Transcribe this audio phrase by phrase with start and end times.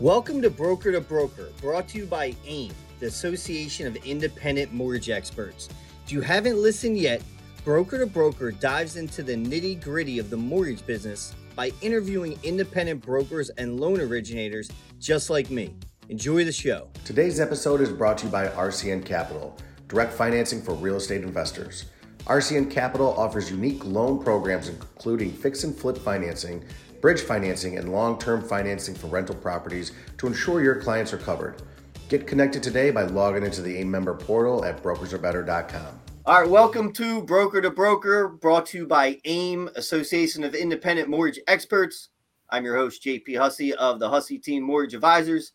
[0.00, 5.10] Welcome to Broker to Broker, brought to you by AIM, the Association of Independent Mortgage
[5.10, 5.68] Experts.
[6.06, 7.22] If you haven't listened yet,
[7.66, 13.02] Broker to Broker dives into the nitty gritty of the mortgage business by interviewing independent
[13.02, 15.74] brokers and loan originators just like me.
[16.08, 16.88] Enjoy the show.
[17.04, 19.54] Today's episode is brought to you by RCN Capital,
[19.86, 21.84] direct financing for real estate investors.
[22.24, 26.64] RCN Capital offers unique loan programs including fix and flip financing,
[27.00, 31.62] bridge financing, and long term financing for rental properties to ensure your clients are covered.
[32.08, 36.00] Get connected today by logging into the AIM member portal at brokersarebetter.com.
[36.26, 41.08] All right, welcome to Broker to Broker, brought to you by AIM, Association of Independent
[41.08, 42.10] Mortgage Experts.
[42.50, 45.52] I'm your host, JP Hussey of the Hussey Team Mortgage Advisors.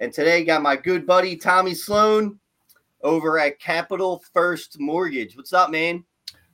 [0.00, 2.38] And today got my good buddy Tommy Sloan
[3.02, 5.36] over at Capital First Mortgage.
[5.36, 6.04] What's up, man?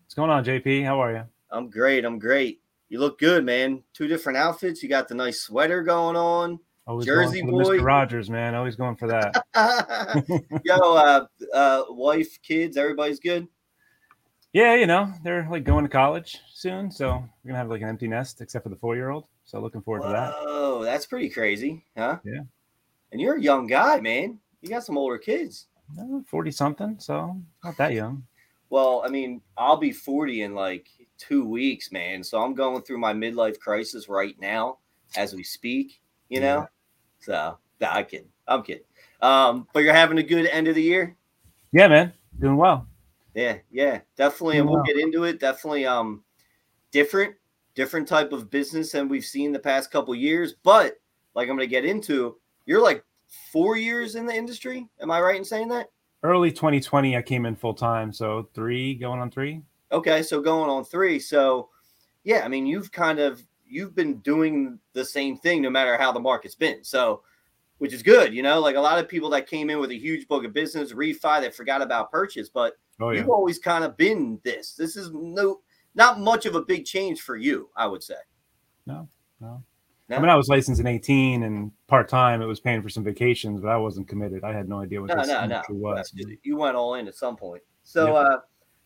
[0.05, 0.85] What's going on, JP?
[0.85, 1.23] How are you?
[1.51, 2.05] I'm great.
[2.05, 2.61] I'm great.
[2.95, 3.83] You look good, man.
[3.93, 4.80] Two different outfits.
[4.80, 6.61] You got the nice sweater going on.
[6.87, 7.79] Always Jersey going for boy.
[7.79, 7.85] Mr.
[7.85, 8.55] Rogers, man.
[8.55, 9.35] Always going for that.
[10.65, 13.49] Yo, uh, uh, wife, kids, everybody's good.
[14.52, 17.88] yeah, you know, they're like going to college soon, so we're gonna have like an
[17.88, 19.27] empty nest except for the four-year-old.
[19.45, 20.33] So looking forward to that.
[20.37, 22.21] Oh, that's pretty crazy, huh?
[22.24, 22.43] Yeah.
[23.11, 24.38] And you're a young guy, man.
[24.63, 25.66] You got some older kids.
[26.29, 28.23] Forty something, so not that young.
[28.71, 32.23] Well, I mean, I'll be 40 in like two weeks, man.
[32.23, 34.79] So I'm going through my midlife crisis right now
[35.16, 36.60] as we speak, you know?
[36.60, 36.66] Yeah.
[37.21, 38.29] So, nah, I'm kidding.
[38.46, 38.84] I'm kidding.
[39.21, 41.16] Um, but you're having a good end of the year?
[41.73, 42.87] Yeah, man, doing well.
[43.34, 44.59] Yeah, yeah, definitely.
[44.59, 45.40] And we'll get into it.
[45.40, 46.23] Definitely um
[46.93, 47.34] different,
[47.74, 50.54] different type of business than we've seen the past couple years.
[50.62, 50.99] But
[51.34, 53.04] like I'm gonna get into, you're like
[53.51, 54.88] four years in the industry.
[55.01, 55.88] Am I right in saying that?
[56.23, 59.62] Early 2020, I came in full time, so three going on three.
[59.93, 61.18] Okay, so going on three.
[61.18, 61.68] So
[62.24, 66.12] yeah, I mean you've kind of you've been doing the same thing no matter how
[66.12, 66.82] the market's been.
[66.84, 67.22] So
[67.78, 69.99] which is good, you know, like a lot of people that came in with a
[69.99, 73.84] huge book of business, refi that forgot about purchase, but Oh yeah, you've always kind
[73.84, 74.75] of been this.
[74.75, 75.61] This is no
[75.95, 78.15] not much of a big change for you, I would say.
[78.87, 79.09] no,
[79.41, 79.62] no.
[80.11, 80.16] No?
[80.16, 82.43] I mean, I was licensed in 18 and part time.
[82.43, 84.45] It was paying for some vacations, but I wasn't committed.
[84.45, 85.62] I had no idea what No, this no, no.
[85.71, 86.12] was.
[86.43, 87.62] You went all in at some point.
[87.84, 88.15] So Yep.
[88.27, 88.37] uh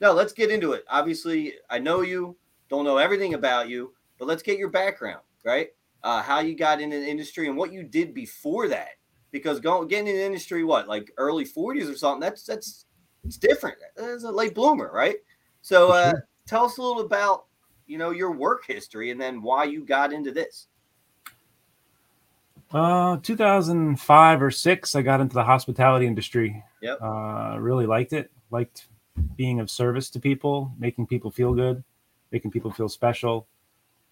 [0.00, 0.84] no, let's get into it.
[0.88, 2.36] Obviously, I know you,
[2.68, 5.68] don't know everything about you, but let's get your background, right?
[6.04, 8.90] Uh how you got into the industry and what you did before that.
[9.30, 12.86] Because going getting in the industry, what, like early 40s or something, that's that's
[13.24, 13.78] it's different.
[13.96, 15.16] It's a late bloomer, right?
[15.62, 16.28] So uh sure.
[16.46, 17.46] tell us a little about
[17.86, 20.68] you know your work history and then why you got into this.
[22.70, 26.62] Uh, 2005 or six, I got into the hospitality industry.
[26.82, 26.98] Yep.
[27.00, 28.30] Uh, really liked it.
[28.50, 28.88] Liked
[29.36, 31.82] being of service to people, making people feel good,
[32.32, 33.46] making people feel special.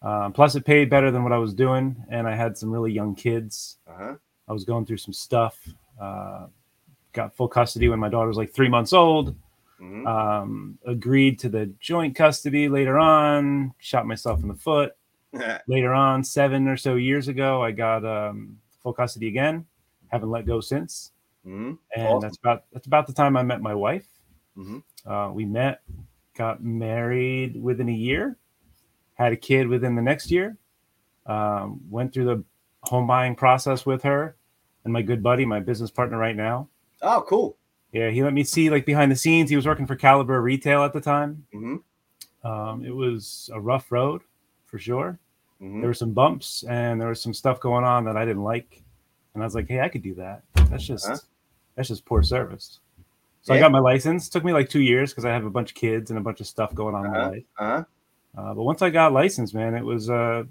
[0.01, 2.91] Um, plus, it paid better than what I was doing, and I had some really
[2.91, 3.77] young kids.
[3.87, 4.15] Uh-huh.
[4.47, 5.57] I was going through some stuff.
[5.99, 6.47] Uh,
[7.13, 9.35] got full custody when my daughter was like three months old.
[9.81, 10.07] Mhm.
[10.07, 13.73] Um, agreed to the joint custody later on.
[13.79, 14.95] Shot myself in the foot
[15.67, 19.65] later on, seven or so years ago, I got um, full custody again.
[20.09, 21.11] Haven't let go since,
[21.45, 21.77] Mhm.
[21.95, 22.21] and Awesome.
[22.21, 24.07] that's about that's about the time I met my wife.
[24.57, 24.81] Mhm.
[25.07, 25.81] Uh, we met,
[26.35, 28.37] got married within a year,
[29.15, 30.57] had a kid within the next year.
[31.25, 32.43] Um, went through the
[32.83, 34.35] home buying process with her,
[34.83, 36.69] and my good buddy, my business partner right now.
[37.01, 37.57] Oh, cool.
[37.91, 39.49] Yeah, he let me see like behind the scenes.
[39.49, 41.45] He was working for Caliber Retail at the time.
[41.53, 41.81] Mhm.
[42.43, 44.21] Um, it was a rough road
[44.65, 45.17] for sure
[45.61, 45.79] Mhm.
[45.81, 48.83] there were some bumps and there was some stuff going on that I didn't like.
[49.33, 50.43] And I was like, hey, I could do that.
[50.69, 51.17] That's just Huh?
[51.75, 52.79] that's just poor service.
[53.47, 53.59] So Yeah.
[53.59, 54.27] I got my license.
[54.27, 56.41] took me like two years because I have a bunch of kids and a bunch
[56.41, 57.29] of stuff going on in my Uh-huh.
[57.29, 57.43] life.
[57.57, 57.83] Uh-huh.
[58.37, 60.43] Uh, but once I got licensed, man, it was uh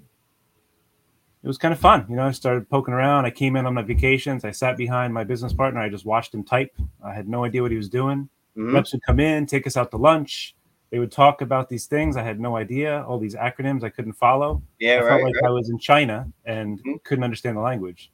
[1.43, 2.07] it was kind of fun.
[2.09, 3.25] You know, I started poking around.
[3.25, 4.43] I came in on my vacations.
[4.43, 5.79] I sat behind my business partner.
[5.79, 6.75] I just watched him type.
[7.03, 8.29] I had no idea what he was doing.
[8.57, 8.73] Mhm.
[8.73, 10.55] Reps would come in, take us out to lunch.
[10.89, 12.17] They would talk about these things.
[12.17, 13.03] I had no idea.
[13.03, 14.63] All these acronyms I couldn't follow.
[14.79, 15.07] Yeah, I right.
[15.09, 15.45] felt like right.
[15.45, 17.03] I was in China and Mhm.
[17.03, 18.11] couldn't understand the language.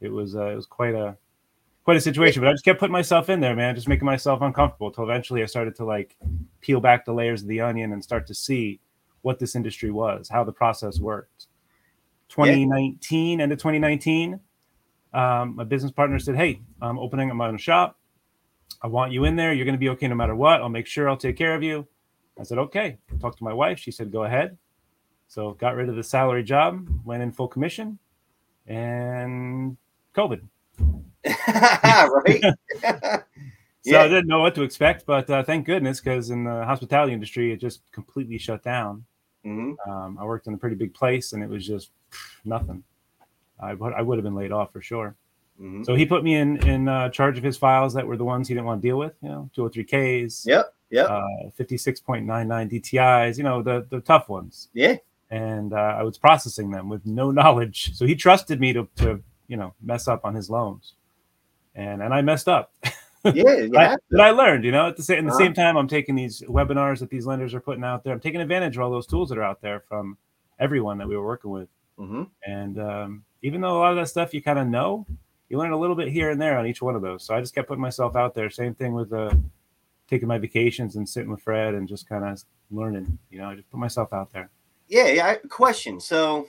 [0.00, 1.18] It was uh, it was quite a
[1.88, 4.42] quite a situation, but I just kept putting myself in there, man, just making myself
[4.42, 4.90] uncomfortable.
[4.90, 6.18] Till eventually, I started to like
[6.60, 8.78] peel back the layers of the onion and start to see
[9.22, 11.46] what this industry was, how the process worked.
[12.28, 14.38] 2019, end of 2019,
[15.14, 17.98] um, my business partner said, "Hey, I'm opening up my own shop.
[18.82, 19.54] I want you in there.
[19.54, 20.60] You're going to be okay no matter what.
[20.60, 21.88] I'll make sure I'll take care of you."
[22.38, 23.78] I said, "Okay." Talked to my wife.
[23.78, 24.58] She said, "Go ahead."
[25.26, 27.98] So got rid of the salary job, went in full commission,
[28.66, 29.78] and
[30.14, 30.42] COVID.
[31.48, 32.42] right?
[33.84, 34.00] So Yeah.
[34.02, 37.52] I didn't know what to expect, but uh, thank goodness because in the hospitality industry,
[37.52, 39.04] it just completely shut down.
[39.44, 41.90] hmm Um, I worked in a pretty big place, and it was just
[42.44, 42.82] nothing.
[43.60, 45.14] I would I would have been laid off for sure.
[45.60, 45.86] Mhm.
[45.86, 48.48] So he put me in in uh, charge of his files that were the ones
[48.48, 49.14] he didn't want to deal with.
[49.22, 50.74] You know, 203ks, Yep.
[50.90, 51.08] Yep.
[51.08, 51.22] uh,
[51.58, 53.38] 56.99 DTIs.
[53.38, 54.68] You know, the the tough ones.
[54.74, 54.96] yeah.
[55.30, 57.94] And uh, I was processing them with no knowledge.
[57.94, 60.94] So he trusted me to to you know mess up on his loans,
[61.78, 62.72] and and I messed up.
[63.34, 63.66] Yeah.
[63.74, 65.38] Have but I learned, you know, at the same, the Uh-huh.
[65.38, 68.12] same time, I'm taking these webinars that these lenders are putting out there.
[68.14, 70.16] I'm taking advantage of all those tools that are out there from
[70.60, 71.68] everyone that we were working with.
[71.98, 75.04] hmm And um, even though a lot of that stuff you kind of know,
[75.48, 77.24] you learn a little bit here and there on each one of those.
[77.24, 78.48] So I just kept putting myself out there.
[78.50, 79.34] Same thing with uh,
[80.08, 83.18] taking my vacations and sitting with Fred and just kind of learning.
[83.30, 84.48] You know, I just put myself out there.
[84.86, 85.34] Yeah, yeah.
[85.50, 86.00] Question.
[86.00, 86.46] So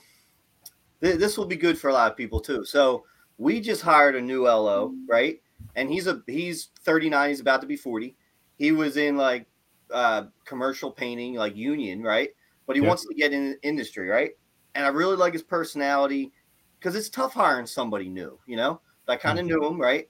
[1.02, 2.64] th- this will be good for a lot of people too.
[2.64, 3.04] So
[3.40, 5.38] we just hired a new LO, right?
[5.74, 7.30] And he's a he's 39.
[7.30, 8.16] He's about to be 40.
[8.58, 9.48] He was in like
[9.92, 12.30] uh, commercial painting, like union, right?
[12.66, 12.88] But he Yeah.
[12.88, 14.32] wants to get in the industry, right?
[14.74, 16.32] And I really like his personality
[16.78, 18.82] because it's tough hiring somebody new, you know.
[19.08, 20.08] I kind of knew him, right?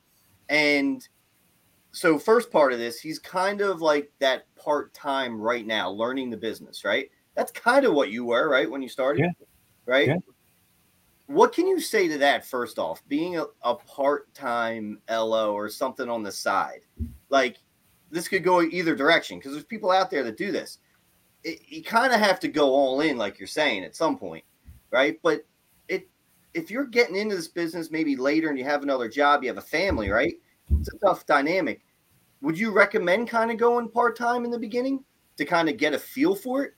[0.50, 1.06] And
[1.92, 6.30] so first part of this, he's kind of like that part time right now, learning
[6.30, 7.10] the business, right?
[7.36, 9.30] That's kind of what you were, right, when you started, Yeah.
[9.86, 10.06] right?
[10.06, 10.16] Yeah.
[11.30, 12.44] What can you say to that?
[12.44, 16.80] First off, being a, a part time LO or something on the side,
[17.28, 17.58] like
[18.10, 20.78] this could go either direction because there's people out there that do this.
[21.44, 24.42] It, you kind of have to go all in, like you're saying, at some point,
[24.90, 25.20] right?
[25.22, 25.46] But
[25.86, 26.08] it
[26.52, 29.56] if you're getting into this business maybe later and you have another job, you have
[29.56, 30.34] a family, right?
[30.80, 31.80] It's a tough dynamic.
[32.42, 35.04] Would you recommend kind of going part time in the beginning
[35.36, 36.74] to kind of get a feel for it?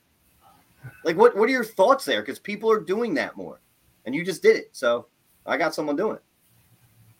[1.03, 2.21] Like, what what are your thoughts there?
[2.21, 3.61] Because people are doing that more,
[4.05, 4.69] and you just did it.
[4.71, 5.07] So
[5.45, 6.23] I got someone doing it.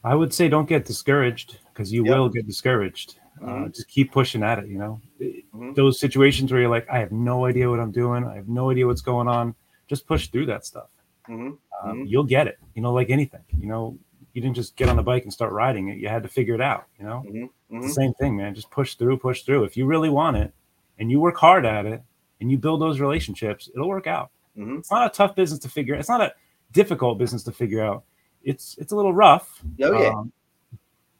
[0.03, 2.17] I would say don't get discouraged because you Yep.
[2.17, 3.19] will get discouraged.
[3.41, 3.73] Uh, Mhm.
[3.75, 4.67] just keep pushing at it.
[4.67, 5.75] You know, Mhm.
[5.75, 8.23] those situations where you're like, I have no idea what I'm doing.
[8.25, 9.55] I have no idea what's going on.
[9.87, 10.89] Just push through that stuff.
[11.29, 11.57] Mhm.
[11.81, 12.05] Um.
[12.05, 12.59] You'll get it.
[12.75, 13.43] You know, like anything.
[13.57, 13.97] You know,
[14.33, 15.97] you didn't just get on the bike and start riding it.
[15.97, 16.85] You had to figure it out.
[16.99, 17.49] You know, Mhm.
[17.71, 18.53] it's the same thing, man.
[18.55, 19.63] Just push through, push through.
[19.63, 20.53] If you really want it
[20.99, 22.01] and you work hard at it
[22.41, 24.31] and you build those relationships, it'll work out.
[24.55, 25.95] It's not a tough business to figure.
[25.95, 26.33] It's not a
[26.73, 28.03] difficult business to figure out.
[28.43, 29.63] It's it's a little rough.
[29.81, 30.09] Oh, yeah.
[30.09, 30.31] um,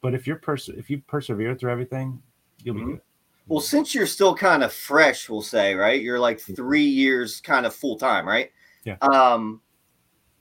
[0.02, 2.22] but if you're pers- if you persevere through everything,
[2.64, 2.86] you'll Mhm.
[2.86, 3.02] be good.
[3.48, 6.02] Well, since you're still kind of fresh, we'll say, right?
[6.02, 8.52] You're like three years kind of full time, right?
[8.86, 8.96] Yeah.
[9.02, 9.62] Um,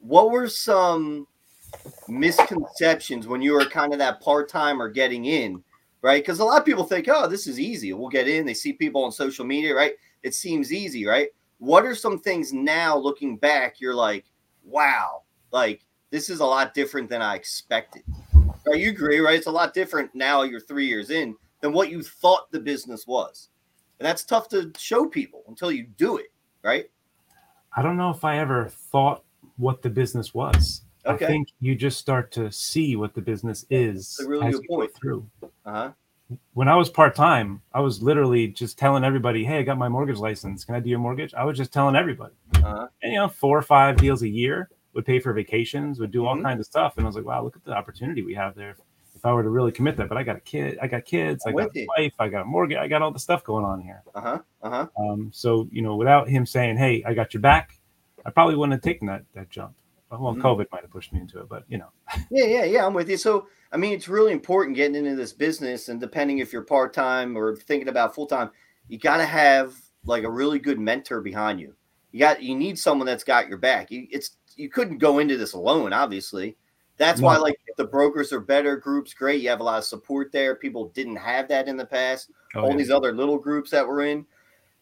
[0.00, 1.26] what were some
[2.08, 5.62] misconceptions when you were kind of that part time or getting in,
[6.00, 6.22] right?
[6.22, 7.92] Because a lot of people think, oh, this is easy.
[7.92, 8.46] We'll get in.
[8.46, 9.94] They see people on social media, right?
[10.22, 11.28] It seems easy, right?
[11.58, 13.80] What are some things now looking back?
[13.80, 14.24] You're like,
[14.64, 15.22] wow,
[15.52, 18.02] like this is a lot different than I expected.
[18.66, 18.78] Right?
[18.78, 19.36] You agree, right?
[19.36, 20.42] It's a lot different now.
[20.42, 23.48] You're three years in than what you thought the business was.
[23.98, 26.32] And that's tough to show people until you do it,
[26.62, 26.90] right?
[27.76, 29.24] I don't know if I ever thought
[29.56, 30.82] what the business was.
[31.06, 31.24] Okay.
[31.24, 34.54] I think you just start to see what the business is That's a really as
[34.54, 34.94] good you go point.
[34.94, 35.30] through.
[35.64, 35.90] Uh-huh.
[36.54, 39.88] When I was part time, I was literally just telling everybody, "Hey, I got my
[39.88, 40.64] mortgage license.
[40.64, 42.88] Can I do your mortgage?" I was just telling everybody, Uh-huh.
[43.02, 46.26] and you know, four or five deals a year would pay for vacations, would do
[46.26, 46.42] all Mhm.
[46.42, 48.76] kinds of stuff, and I was like, "Wow, look at the opportunity we have there."
[49.14, 51.44] If I were to really commit that, but I got a kid, I got kids,
[51.46, 53.64] I I'm got a wife, I got a mortgage, I got all the stuff going
[53.64, 54.02] on here.
[54.14, 54.38] Uh-huh.
[54.62, 54.86] Uh-huh.
[54.98, 57.78] Um, so you know, without him saying, "Hey, I got your back,"
[58.26, 59.74] I probably wouldn't have taken that that jump.
[60.18, 60.42] Well, Mhm.
[60.42, 61.88] COVID might have pushed me into it, but you know,
[62.30, 62.86] Yeah, yeah, yeah.
[62.86, 63.16] I'm with you.
[63.16, 66.92] So, I mean, it's really important getting into this business, and depending if you're part
[66.92, 68.50] time or thinking about full time,
[68.88, 71.74] you got to have like a really good mentor behind you.
[72.10, 73.90] You got you need someone that's got your back.
[73.90, 76.56] You it's you couldn't go into this alone, obviously.
[76.98, 79.40] That's why like the brokers are better groups, great.
[79.42, 80.54] You have a lot of support there.
[80.56, 82.30] People didn't have that in the past.
[82.54, 82.76] oh, all yeah.
[82.76, 84.26] these other little groups that we're in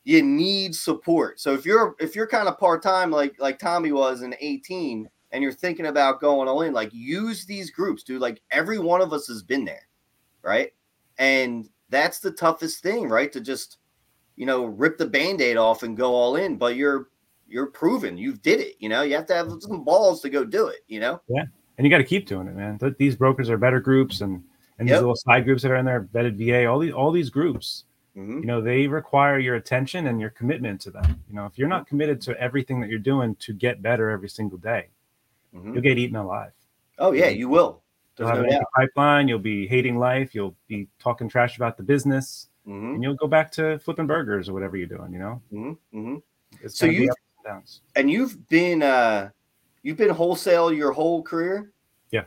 [0.05, 4.23] you need support so if you're if you're kind of part-time like like tommy was
[4.23, 8.41] in 18 and you're thinking about going all in like use these groups dude like
[8.51, 9.87] every one of us has been there
[10.43, 10.73] right
[11.19, 13.79] and that's the toughest thing right to just
[14.37, 17.09] you know rip the band-aid off and go all in but you're
[17.49, 20.45] you're proven you've did it you know you have to have some balls to go
[20.45, 21.45] do it you know Yeah.
[21.77, 22.79] and you got to keep doing it, man.
[22.99, 24.45] These brokers are better groups, and
[24.79, 27.31] and these little side groups that are in there, vetted VA, all these all these
[27.31, 27.85] groups,
[28.17, 28.41] Mhm.
[28.41, 31.23] you know, they require your attention and your commitment to them.
[31.29, 34.29] You know, if you're not committed to everything that you're doing to get better every
[34.29, 34.89] single day,
[35.55, 35.75] Mhm.
[35.75, 36.53] you'll get eaten alive.
[36.99, 37.83] oh yeah you will
[38.19, 39.29] You'll have no doubt pipeline.
[39.29, 40.35] You'll be hating life.
[40.35, 42.95] You'll be talking trash about the business, Mhm.
[42.97, 45.11] and you'll go back to flipping burgers or whatever you're doing.
[45.15, 45.79] You know, Mhm.
[45.95, 46.23] Mhm.
[46.61, 47.11] it's So you-
[47.47, 47.63] and
[47.97, 49.31] and you've been uh
[49.83, 51.73] you've been wholesale your whole career
[52.11, 52.25] Yeah.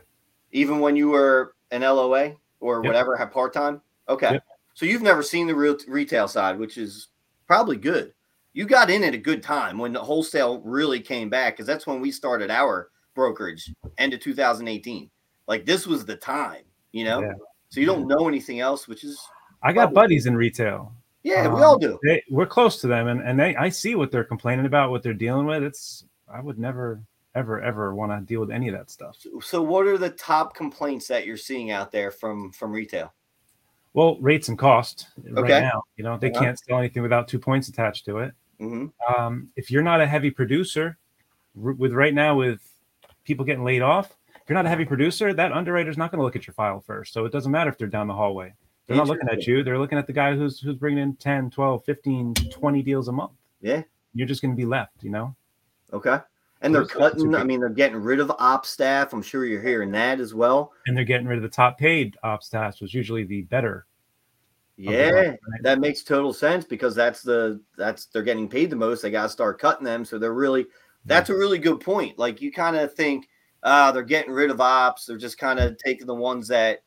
[0.50, 2.86] even when you were an loa or Yep.
[2.86, 4.44] whatever had part-time okay Yep.
[4.74, 7.08] so you've never seen the real retail side which is
[7.46, 8.12] probably good
[8.54, 11.86] you got in at a good time when the wholesale really came back because that's
[11.86, 15.10] when we started our brokerage end of 2018.
[15.46, 17.20] Like this was the time, you know.
[17.22, 17.32] Yeah.
[17.70, 19.18] So you don't know anything else, which is
[19.62, 19.94] I got Probably.
[19.94, 20.94] buddies in retail.
[21.22, 21.98] yeah, we Um, all do.
[22.04, 25.02] They, we're close to them, and and they I see what they're complaining about, what
[25.02, 25.62] they're dealing with.
[25.62, 27.02] It's I would never
[27.34, 29.16] ever ever want to deal with any of that stuff.
[29.42, 33.12] So what are the top complaints that you're seeing out there from from retail?
[33.92, 35.82] Well, rates and cost right now.
[35.96, 36.40] You know they Uh-huh.
[36.44, 38.34] can't sell anything without two points attached to it.
[38.58, 38.86] hmm
[39.18, 40.96] um, if you're not a heavy producer,
[41.54, 42.60] with right now with
[43.24, 46.24] people getting laid off, if you're not a heavy producer, that underwriter's not going to
[46.24, 47.12] look at your file first.
[47.12, 48.52] So it doesn't matter if they're down the hallway.
[48.86, 49.64] They're not looking at you.
[49.64, 53.12] They're looking at the guy who's who's bringing in 10, 12, 15, 20 deals a
[53.12, 53.32] month.
[53.62, 53.82] Yeah.
[54.12, 55.34] You're just going to be left, you know?
[55.92, 56.18] Okay.
[56.60, 57.34] And they're cutting.
[57.34, 59.12] I mean, they're getting rid of op staff.
[59.12, 60.72] I'm sure you're hearing that as well.
[60.86, 63.86] And they're getting rid of the top paid ops staffs, was usually the better.
[64.76, 65.38] the Yeah, right?
[65.62, 69.02] that makes total sense because that's the that's they're getting paid the most.
[69.02, 70.06] They got to start cutting them.
[70.06, 70.66] So they're really
[71.04, 72.18] that's a really good point.
[72.18, 73.28] Like you kind of think,
[73.62, 75.06] uh, they're getting rid of ops.
[75.06, 76.82] They're just kind of taking the ones that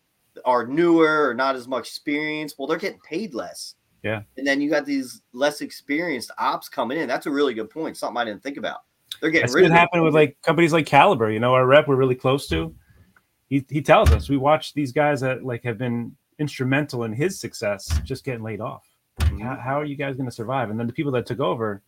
[0.45, 2.53] are newer or not as much experience.
[2.57, 3.75] Well, they're getting paid less.
[4.03, 4.21] Yeah.
[4.37, 7.07] And then you got these less experienced ops coming in.
[7.07, 7.97] That's a really good point.
[7.97, 8.81] Something I didn't think about.
[9.19, 11.31] They're getting That's rid of with like companies like Caliber.
[11.31, 12.75] You know, our rep we're really close to.
[13.49, 17.39] He he tells us we watch these guys that like have been instrumental in his
[17.39, 18.85] success just getting laid off.
[19.21, 19.41] Mhm.
[19.41, 20.69] How, how are you guys going to survive?
[20.69, 21.81] And then the people that took over,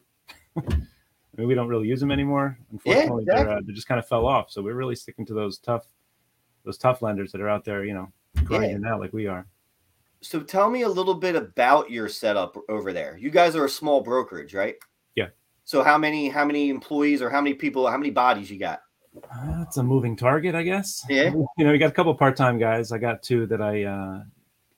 [1.39, 2.57] I mean, we don't really use them anymore.
[2.73, 3.55] Unfortunately, they're, exactly.
[3.55, 4.51] uh, they just kind of fell off.
[4.51, 5.85] So we're really sticking to those tough,
[6.65, 8.11] those tough lenders that are out there, you know,
[8.43, 9.47] grinding out like we are.
[10.19, 13.17] So tell me a little bit about your setup over there.
[13.17, 14.75] You guys are a small brokerage, right?
[15.15, 15.27] Yeah.
[15.63, 18.81] So how many how many employees or how many people how many bodies you got?
[19.15, 21.05] Uh, it's a moving target, I guess.
[21.07, 21.31] Yeah.
[21.57, 22.91] You know, we got a couple part-time guys.
[22.91, 24.23] I got two that I uh,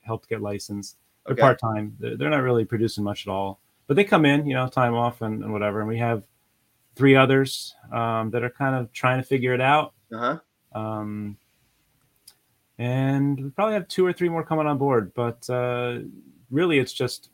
[0.02, 0.96] helped get licensed.
[1.26, 1.42] They're Okay.
[1.42, 1.96] part-time.
[1.98, 4.94] They're, they're not really producing much at all, but they come in, you know, time
[4.94, 5.80] off and, and whatever.
[5.80, 6.24] And we have
[6.94, 9.94] three others um, that are kind of trying to figure it out.
[10.12, 10.38] Uh-huh.
[10.78, 11.36] Um,
[12.78, 16.00] and we probably have two or three more coming on board, but uh,
[16.50, 17.30] really it's just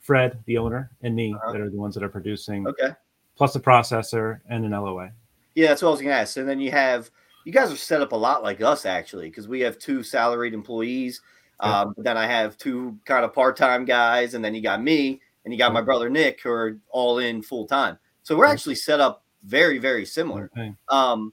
[0.00, 1.52] Fred, the owner, and me Uh-huh.
[1.52, 2.90] that are the ones that are producing, Okay.
[3.36, 5.10] plus a processor and an LOA.
[5.54, 6.36] Yeah, that's what I was gonna ask.
[6.36, 7.10] And then you have
[7.44, 10.54] you guys are set up a lot like us actually, because we have two salaried
[10.54, 11.20] employees.
[11.62, 11.80] Yeah.
[11.82, 15.52] Um, then I have two kind of part-time guys, and then you got me and
[15.52, 17.98] you got my brother Nick who are all in full time.
[18.24, 20.50] So we're actually set up very, very similar.
[20.56, 20.74] Okay.
[20.88, 21.32] Um,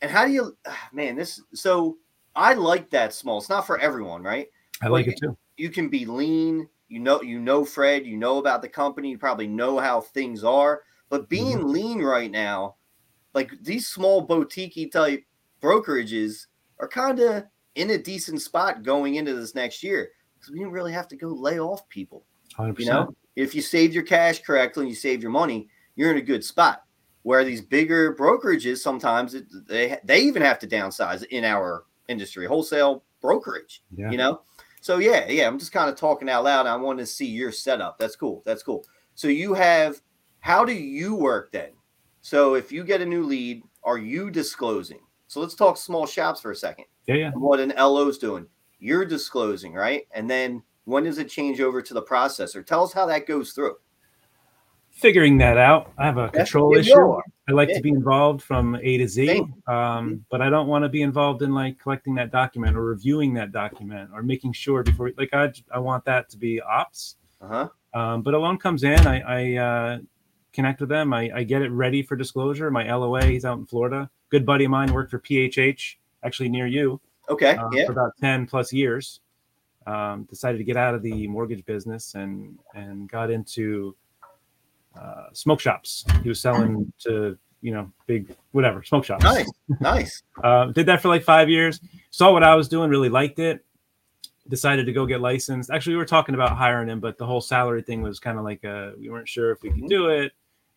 [0.00, 0.56] and how do you,
[0.92, 1.14] man?
[1.14, 1.98] This so
[2.34, 3.38] I like that small.
[3.38, 4.48] It's not for everyone, right?
[4.82, 5.36] I like it too.
[5.56, 6.68] You can be lean.
[6.88, 8.06] You know, you know Fred.
[8.06, 9.10] You know about the company.
[9.10, 10.82] You probably know how things are.
[11.10, 12.76] But being lean right now,
[13.34, 15.24] like these small boutique type
[15.60, 16.46] brokerages,
[16.78, 17.44] are kind of
[17.74, 21.16] in a decent spot going into this next year because we didn't really have to
[21.16, 22.24] go lay off people.
[22.58, 22.78] 100%.
[22.78, 26.18] You know, if you saved your cash correctly and you saved your money, you're in
[26.18, 26.84] a good spot.
[27.22, 32.46] Where these bigger brokerages sometimes it, they they even have to downsize in our industry,
[32.46, 33.82] wholesale brokerage.
[33.94, 34.10] yeah.
[34.10, 34.40] You know,
[34.80, 35.46] so yeah, yeah.
[35.46, 36.66] I'm just kind of talking out loud.
[36.66, 37.98] I want to see your setup.
[37.98, 38.42] That's cool.
[38.46, 38.84] That's cool.
[39.14, 40.00] So you have.
[40.42, 41.72] How do you work then?
[42.22, 45.00] So if you get a new lead, are you disclosing?
[45.26, 47.30] So let's talk small shops for a second yeah, yeah.
[47.32, 48.46] what an LO's doing.
[48.78, 50.06] You're disclosing, right?
[50.12, 52.64] And then when does it change over to the processor?
[52.64, 53.76] Tell us how that goes through.
[54.90, 55.92] Figuring that out.
[55.98, 56.92] I have a control issue.
[57.48, 57.76] I like Yeah.
[57.76, 59.72] to be involved from A to Z, Mm-hmm.
[59.72, 63.32] um, but I don't want to be involved in like collecting that document or reviewing
[63.34, 65.10] that document or making sure before.
[65.16, 67.16] Like I, I want that to be ops.
[67.40, 67.68] Uh huh.
[67.98, 69.98] Um, but a loan comes in, I, I uh,
[70.52, 71.12] connect with them.
[71.12, 72.70] I, I get it ready for disclosure.
[72.70, 74.08] My LOA, he's out in Florida.
[74.28, 77.56] Good buddy of mine worked for PHH, actually near you, Okay.
[77.56, 77.86] uh, yeah.
[77.86, 79.20] for about ten plus years.
[79.86, 83.96] Um, decided to get out of the mortgage business and and got into
[85.00, 86.04] uh, smoke shops.
[86.22, 89.24] He was selling to you know big whatever smoke shops.
[89.24, 89.50] Nice.
[89.80, 90.22] Nice.
[90.42, 91.80] Uh, did that for like five years.
[92.10, 93.62] Saw what I was doing, really liked it.
[94.48, 95.70] Decided to go get licensed.
[95.70, 98.44] Actually, we were talking about hiring him, but the whole salary thing was kind of
[98.44, 99.88] like uh we weren't sure if we could Mhm.
[99.88, 100.32] do it.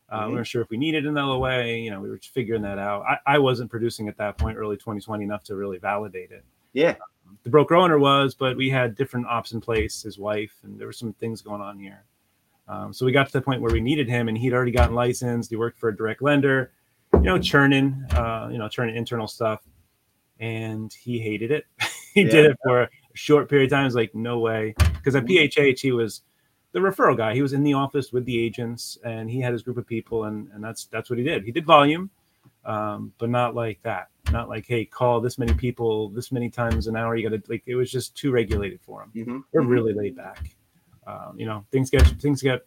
[0.10, 0.26] Uh.
[0.28, 1.66] We weren't sure if we needed an LOA.
[1.78, 3.04] You know, we were figuring that out.
[3.08, 6.44] I, I wasn't producing at that point, early 2020, enough to really validate it.
[6.74, 6.96] Yeah.
[7.44, 10.04] The broker owner was, but we had different ops in place.
[10.04, 12.04] His wife, and there were some things going on here.
[12.68, 14.96] Um, so we got to the point where we needed him, and he'd already gotten
[14.96, 15.50] licensed.
[15.50, 16.72] He worked for a direct lender,
[17.14, 19.62] you know, churning, uh, you know, churning internal stuff,
[20.40, 21.66] and he hated it.
[22.14, 23.84] he did it for a short period of time.
[23.84, 25.26] He was like, no way, because at.
[25.26, 26.22] PHH he was
[26.72, 27.34] the referral guy.
[27.34, 30.26] He was in the office with the agents, and he had his group of people,
[30.26, 31.44] and and that's that's what he did.
[31.44, 32.10] He did volume,
[32.66, 34.10] um, but not like that.
[34.32, 37.16] Not like, hey, call this many people this many times an hour.
[37.16, 37.64] You got to like.
[37.66, 40.56] It was just too regulated for him hmm we're really laid back.
[41.08, 42.66] Um, you know, things get things get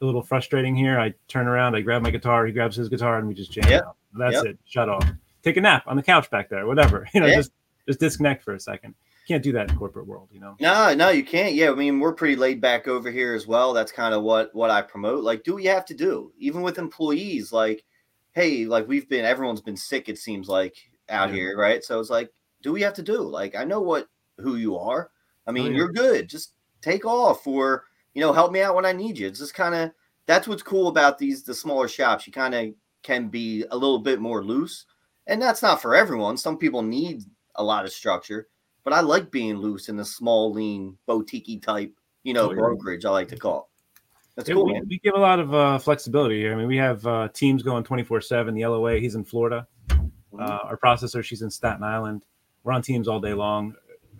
[0.00, 0.98] a little frustrating here.
[0.98, 3.70] I turn around, I grab my guitar, he grabs his guitar, and we just jam
[3.70, 3.84] Yep.
[3.84, 3.96] out.
[4.14, 4.44] That's Yep.
[4.46, 4.58] it.
[4.66, 5.04] Shut off.
[5.42, 7.06] take a nap on the couch back there, whatever.
[7.14, 7.36] You know, Yeah.
[7.36, 7.52] just
[7.86, 8.94] just disconnect for a second.
[9.28, 10.56] Can't do that in corporate world, you know.
[10.60, 11.54] No, no, you can't.
[11.54, 13.72] Yeah, I mean, we're pretty laid back over here as well.
[13.74, 15.22] That's kind of what what I promote.
[15.22, 17.52] Like, do what you have to do, even with employees.
[17.52, 17.84] Like,
[18.32, 20.08] hey, like we've been, everyone's been sick.
[20.08, 20.76] It seems like
[21.10, 21.34] out Yeah.
[21.36, 21.84] here, right?
[21.84, 22.30] So it's like,
[22.62, 23.20] do what you have to do.
[23.20, 25.10] Like, I know what who you are.
[25.46, 25.76] I mean, Oh, yeah.
[25.76, 26.28] you're good.
[26.30, 26.53] Just
[26.84, 29.26] take off, or you know, help me out when I need you.
[29.26, 29.90] It's just kind of
[30.26, 32.26] that's what's cool about these the smaller shops.
[32.26, 34.86] You kind of can be a little bit more loose,
[35.26, 36.36] and that's not for everyone.
[36.36, 37.22] Some people need
[37.56, 38.48] a lot of structure
[38.84, 42.56] but I like being loose in the small, lean, boutique type, you know, Oh, yeah.
[42.56, 43.04] brokerage.
[43.04, 43.70] I like to call.
[43.96, 44.02] it.
[44.36, 46.52] That's Yeah, cool, we, we give a lot of uh, flexibility here.
[46.52, 48.54] I mean, we have uh, teams going 24 7.
[48.54, 49.66] The LOA, he's in Florida.
[49.88, 50.40] Mm-hmm.
[50.40, 52.26] Uh, our processor, she's in Staten Island.
[52.62, 53.74] We're on teams all day long.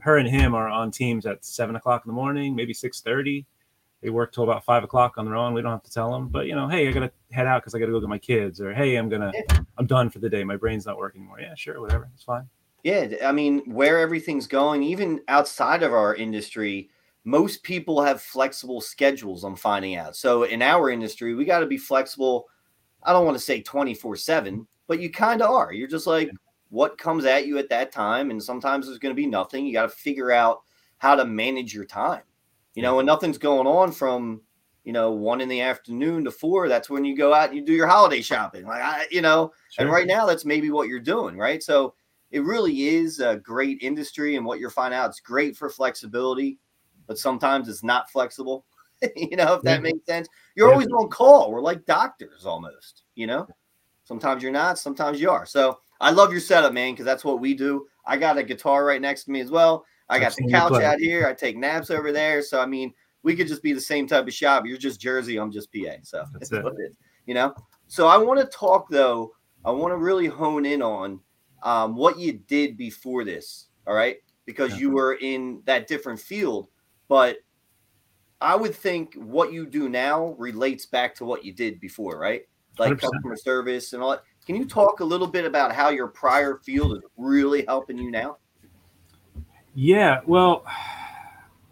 [0.04, 3.46] Her and him are on teams at seven o'clock in the morning, maybe six thirty.
[4.02, 5.54] They work till about five o'clock on their own.
[5.54, 7.74] We don't have to tell them, but you know, hey, I gotta head out because
[7.74, 9.32] I gotta go get my kids, or hey, I'm gonna,
[9.78, 10.44] I'm done for the day.
[10.44, 11.40] My brain's not working anymore.
[11.40, 12.46] Yeah, sure, whatever, it's fine.
[12.82, 16.90] Yeah, I mean, where everything's going, even outside of our industry,
[17.24, 19.42] most people have flexible schedules.
[19.42, 20.16] I'm finding out.
[20.16, 22.44] So in our industry, we got to be flexible.
[23.02, 25.72] I don't want to say 24 7, but you kind of are.
[25.72, 26.30] You're just like,
[26.74, 28.32] what comes at you at that time?
[28.32, 29.64] And sometimes there's going to be nothing.
[29.64, 30.62] You got to figure out
[30.98, 32.22] how to manage your time.
[32.74, 34.42] You know, when nothing's going on from,
[34.82, 37.64] you know, one in the afternoon to four, that's when you go out and you
[37.64, 38.66] do your holiday shopping.
[38.66, 41.62] Like, I, you know, and right now, that's maybe what you're doing, right?
[41.62, 41.94] So
[42.32, 46.58] it really is a great industry, and what you're finding out, it's great for flexibility,
[47.06, 48.66] but sometimes it's not flexible.
[49.14, 49.92] you know, if that Yeah.
[49.92, 50.26] makes sense.
[50.56, 50.72] You're Yeah.
[50.72, 51.52] always on call.
[51.52, 53.04] We're like doctors almost.
[53.14, 53.46] You know,
[54.02, 55.46] sometimes you're not, sometimes you are.
[55.46, 57.86] So I love your setup, man, because that's what we do.
[58.06, 59.84] I got a guitar right next to me as well.
[60.08, 61.26] I got the couch out here.
[61.26, 62.42] I take naps over there.
[62.42, 64.64] So I mean, we could just be the same type of shop.
[64.66, 65.38] You're just Jersey.
[65.38, 65.94] I'm just PA.
[66.02, 66.64] So That's it.
[66.64, 66.96] it.
[67.26, 67.54] You know.
[67.86, 69.32] So I want to talk though.
[69.64, 71.20] I want to really hone in on
[71.62, 73.68] um, what you did before this.
[73.86, 76.68] All right, because you were in that different field,
[77.08, 77.38] but
[78.40, 82.42] I would think what you do now relates back to what you did before, right?
[82.78, 83.00] Like 100%.
[83.00, 84.22] customer service and all that.
[84.46, 88.10] Can you talk a little bit about how your prior field is really helping you
[88.10, 88.36] now?
[89.74, 90.64] Yeah, well,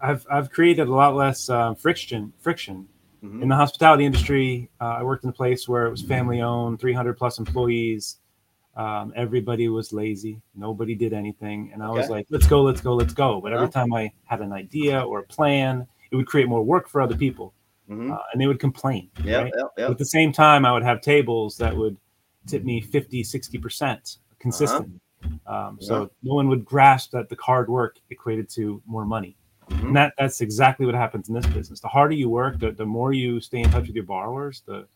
[0.01, 2.89] I've I've created a lot less um, friction friction
[3.23, 3.43] Mhm.
[3.43, 4.71] in the hospitality industry.
[4.81, 8.19] Uh, I worked in a place where it was family owned, 300 plus employees.
[8.75, 10.41] Um, everybody was lazy.
[10.55, 13.67] Nobody did anything, and I was like, "Let's go, let's go, let's go." But every
[13.67, 13.81] Uh-huh.
[13.81, 17.15] time I had an idea or a plan, it would create more work for other
[17.17, 17.53] people,
[17.89, 18.11] Mhm.
[18.11, 19.11] uh, and they would complain.
[19.23, 19.53] Yep, right?
[19.55, 19.91] yep, But yep.
[19.91, 21.99] At the same time, I would have tables that would
[22.47, 25.01] tip me 50, 60% consistent.
[25.47, 29.37] Um, so no one would grasp that the hard work equated to more money.
[29.69, 29.87] Mhm.
[29.89, 31.79] And that, that's exactly what happens in this business.
[31.81, 34.87] The harder you work, the, the more you stay in touch with your borrowers, the,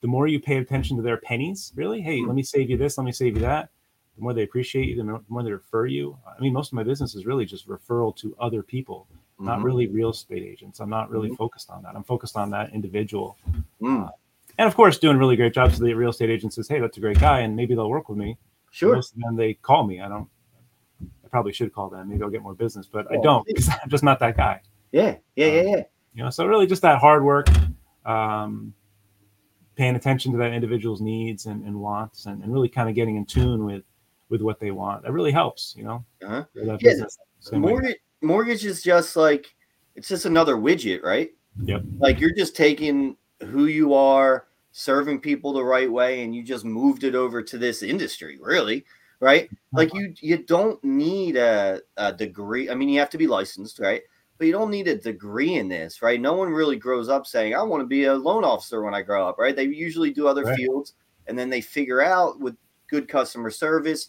[0.00, 2.00] the more you pay attention to their pennies, really.
[2.00, 2.26] Hey, Hmm.
[2.28, 3.70] let me save you this, let me save you that.
[4.16, 6.16] The more they appreciate you, the more- they refer you.
[6.26, 9.08] I mean, most of my business is really just referral to other people,
[9.40, 9.64] not Mhm.
[9.64, 10.78] really real estate agents.
[10.80, 11.36] I'm not really Mhm.
[11.36, 11.96] focused on that.
[11.96, 13.36] I'm focused on that individual
[13.80, 14.08] Mm,
[14.58, 16.96] and of course doing really great jobs so the real estate agent says hey that's
[16.96, 18.36] a great guy and maybe they'll work with me
[18.70, 18.94] sure.
[18.94, 20.28] most of them they call me i don't
[21.24, 23.68] i probably should call them maybe i'll get more business but i Oh, don't because
[23.68, 24.60] i'm just not that guy
[24.90, 25.82] Yeah, yeah, yeah, yeah.
[26.14, 27.48] you know so really just that hard work
[28.04, 28.74] um,
[29.76, 33.16] paying attention to that individual's needs and, and wants and, and really kind of getting
[33.16, 33.84] in tune with
[34.28, 36.44] with what they want that really helps you know Uh-huh.
[36.54, 37.16] Yeah, business
[37.50, 37.58] way.
[37.58, 39.54] Mortgage, mortgage is just like
[39.94, 41.30] it's just another widget, right?
[41.64, 41.82] Yep.
[41.98, 46.64] Like you're just taking who you are, serving people the right way, and you just
[46.64, 48.84] moved it over to this industry, really,
[49.20, 49.44] right?
[49.44, 49.78] Uh-huh.
[49.78, 52.70] Like you you don't need a, a degree.
[52.70, 54.02] I mean, you have to be licensed, right?
[54.38, 56.20] But you don't need a degree in this, right?
[56.20, 59.02] No one really grows up saying, I want to be a loan officer when I
[59.02, 59.54] grow up, right?
[59.54, 60.56] They usually do other Right.
[60.56, 60.94] fields
[61.26, 62.56] and then they figure out with
[62.88, 64.08] good customer service,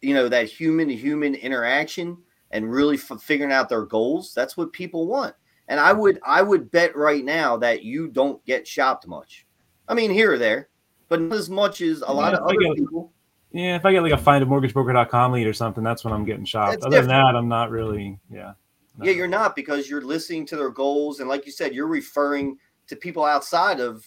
[0.00, 2.16] you know, that human to human interaction
[2.50, 4.32] and really f- figuring out their goals.
[4.34, 5.34] That's what people want.
[5.68, 9.46] And I would I would bet right now that you don't get shopped much.
[9.86, 10.68] I mean, here or there,
[11.08, 13.12] but not as much as a lot Yeah, of other get people.
[13.50, 16.22] yeah if i get like a find a mortgagebroker.com lead or something that's when i'm
[16.26, 18.52] getting shopped That's other than that i'm not really yeah
[19.00, 22.58] Yeah, you're not because you're listening to their goals, and like you said, you're referring
[22.88, 24.04] to people outside of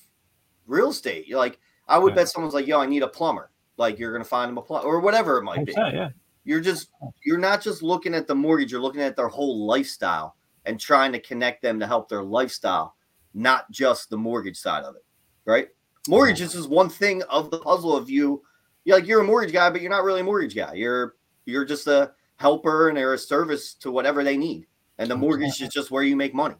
[0.67, 1.27] real estate.
[1.27, 2.15] You're like, I would Yeah.
[2.17, 4.85] bet someone's like, "Yo, I need a plumber." Like you're gonna find them a plumber
[4.87, 5.73] or whatever it might be.
[5.73, 6.09] 100%, yeah
[6.43, 6.89] You're just
[7.23, 8.71] you're not just looking at the mortgage.
[8.71, 12.95] You're looking at their whole lifestyle and trying to connect them to help their lifestyle,
[13.33, 15.03] not just the mortgage side of it.
[15.45, 15.69] Right?
[16.07, 18.41] Mortgage is just one thing of the puzzle of you.
[18.83, 20.73] You're like you're a mortgage guy, but you're not really a mortgage guy.
[20.73, 24.67] You're you're just a helper and they're a service to whatever they need.
[24.97, 26.55] And the mortgage is just where you make money.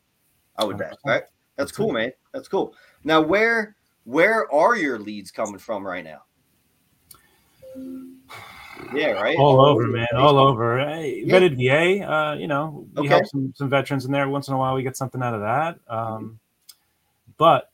[0.58, 0.98] I would bet.
[1.06, 1.22] Right?
[1.22, 2.12] That's That's cool, man.
[2.34, 2.76] That's cool.
[3.04, 6.24] Now, where where are your leads coming from right now?
[8.94, 9.38] Yeah, right.
[9.38, 10.08] All, over, man.
[10.16, 10.80] All over.
[10.80, 11.36] Hey, Yeah.
[11.40, 12.04] Vetted VA.
[12.12, 13.10] Uh, you know, we Okay.
[13.10, 14.28] help some some veterans in there.
[14.30, 15.80] Once in a while, we get something out of that.
[15.88, 16.40] Um,
[17.38, 17.70] but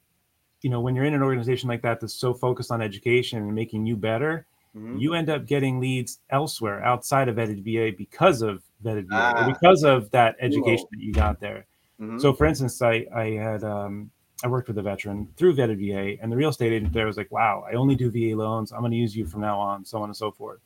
[0.61, 3.53] you know, when you're in an organization like that that's so focused on education and
[3.53, 4.99] making you better, Mhm.
[4.99, 9.47] you end up getting leads elsewhere outside of Vetted VA because of Vetted VA Ah.
[9.47, 11.65] because of that education that you got there.
[12.01, 12.19] Mhm.
[12.19, 14.09] So, for instance, I I had um,
[14.43, 17.17] I worked with a veteran through Vetted VA, and the real estate agent there was
[17.17, 18.71] like, "Wow, I only do VA loans.
[18.71, 20.59] I'm going to use you from now on," so on and so forth.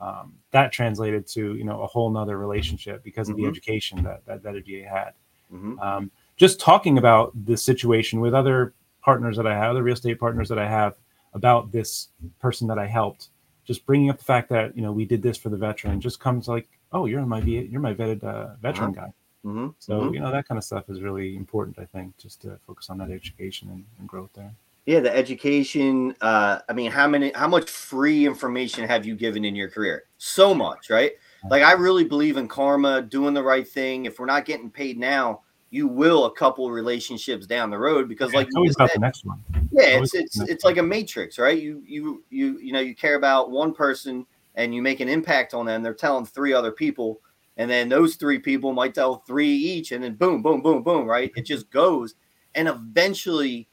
[0.00, 3.48] Um, that translated to you know a whole nother relationship because of the Mhm.
[3.48, 5.12] education that that Vetted VA had.
[5.52, 5.80] Mhm.
[5.82, 10.20] Um, just talking about the situation with other partners that I have, other real estate
[10.20, 10.96] partners that I have,
[11.34, 12.08] about this
[12.38, 13.30] person that I helped,
[13.64, 16.20] just bringing up the fact that you know we did this for the veteran, just
[16.20, 19.12] comes like, "Oh, you're my VA, you're my vetted uh, veteran guy."
[19.44, 19.74] Mhm.
[19.80, 20.14] So Mhm.
[20.14, 21.78] you know that kind of stuff is really important.
[21.78, 24.54] I think just to focus on that education and, and growth there.
[24.88, 26.14] Yeah, the education.
[26.22, 30.04] Uh, I mean, how many, how much free information have you given in your career?
[30.16, 31.12] So much, right?
[31.50, 34.06] Like, I really believe in karma, doing the right thing.
[34.06, 38.32] If we're not getting paid now, you will a couple relationships down the road because,
[38.32, 39.44] like it's you always about said, the next one.
[39.72, 41.60] yeah, it's it's it's like a matrix, right?
[41.60, 45.52] You you you you know you care about one person and you make an impact
[45.52, 45.82] on them.
[45.82, 47.20] They're telling three other people,
[47.58, 51.04] and then those three people might tell three each, and then boom, boom, boom, boom,
[51.04, 51.30] right?
[51.36, 52.14] It just goes,
[52.54, 53.68] and eventually,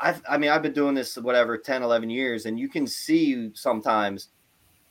[0.00, 3.50] I've I mean I've been doing this whatever 10, 11 years, and you can see
[3.54, 4.28] sometimes,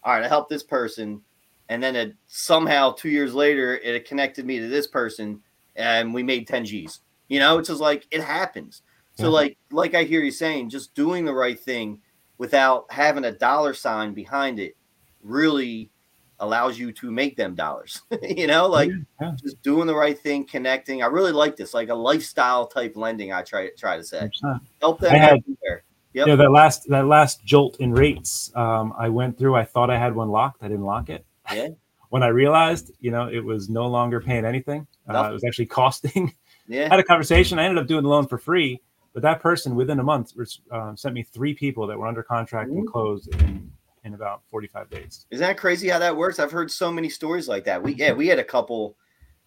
[0.03, 1.21] all right, I helped this person,
[1.69, 5.41] and then it somehow two years later it connected me to this person,
[5.75, 7.01] and we made ten G's.
[7.27, 8.81] You know, it's just like it happens.
[9.15, 9.33] So Yeah.
[9.33, 12.01] like like I hear you saying, just doing the right thing
[12.37, 14.75] without having a dollar sign behind it
[15.21, 15.91] really
[16.39, 18.01] allows you to make them dollars.
[18.23, 21.03] you know, like yeah, just doing the right thing, connecting.
[21.03, 23.33] I really like this, like a lifestyle type lending.
[23.33, 24.61] I try try to say 100%.
[24.81, 25.83] help them I had- everywhere.
[26.13, 26.27] Yep.
[26.27, 29.55] Yeah, that last that last jolt in rates, um, I went through.
[29.55, 30.63] I thought I had one locked.
[30.63, 31.23] I didn't lock it.
[31.53, 31.67] Yeah.
[32.09, 34.87] when I realized, you know, it was no longer paying anything.
[35.07, 36.29] Uh, it was actually costing.
[36.29, 36.33] I
[36.67, 37.59] Yeah, had a conversation.
[37.59, 38.81] I ended up doing the loan for free,
[39.13, 40.33] but that person within a month
[40.71, 43.71] um, sent me three people that were under contract and closed in
[44.03, 45.25] in about forty five days.
[45.31, 46.39] isn't that crazy how that works?
[46.39, 47.81] I've heard so many stories like that.
[47.81, 48.95] We yeah, we had a couple.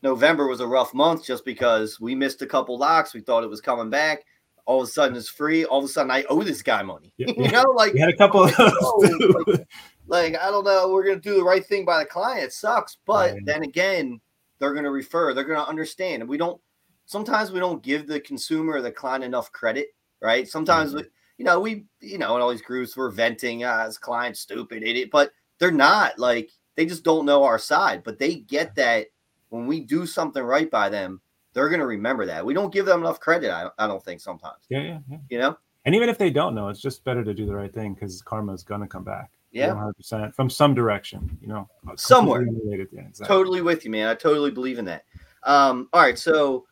[0.03, 3.15] November was a rough month just because we missed a couple locks.
[3.15, 4.25] We thought it was coming back.
[4.65, 5.65] All of a sudden, it's free.
[5.65, 7.12] All of a sudden, I owe this guy money.
[7.19, 9.47] Yeah, you know, like We had a couple of those.
[9.47, 9.67] Like,
[10.09, 12.45] like I don't know, we're gonna do the right thing by the client.
[12.45, 13.41] It sucks, but Right.
[13.45, 14.21] then again,
[14.59, 16.23] they're gonna refer, they're gonna understand.
[16.23, 16.61] And we don't
[17.07, 19.88] sometimes we don't give the consumer or the client enough credit,
[20.21, 20.49] right?
[20.49, 20.99] Sometimes mm-hmm.
[20.99, 21.05] we,
[21.38, 24.83] you know, we you know, in all these groups we're venting ah, this client's stupid,
[24.83, 29.07] idiot, but they're not like they just don't know our side, but they get that
[29.51, 31.21] when we do something right by them,
[31.53, 32.45] they're gonna remember that.
[32.45, 35.18] We don't give them enough credit, I, I don't think sometimes, yeah, yeah, yeah.
[35.29, 35.57] you know?
[35.85, 38.23] And even if they don't know, it's just better to do the right thing because
[38.23, 39.31] karma is gonna come back.
[39.51, 39.68] Yeah.
[39.68, 41.37] one hundred percent from some direction.
[41.42, 42.40] You know, Somewhere.
[42.40, 42.88] Related.
[42.90, 43.27] Yeah, exactly.
[43.27, 44.09] totally with you, man.
[44.09, 45.05] I totally believe in that.
[45.42, 46.66] Um, all right, so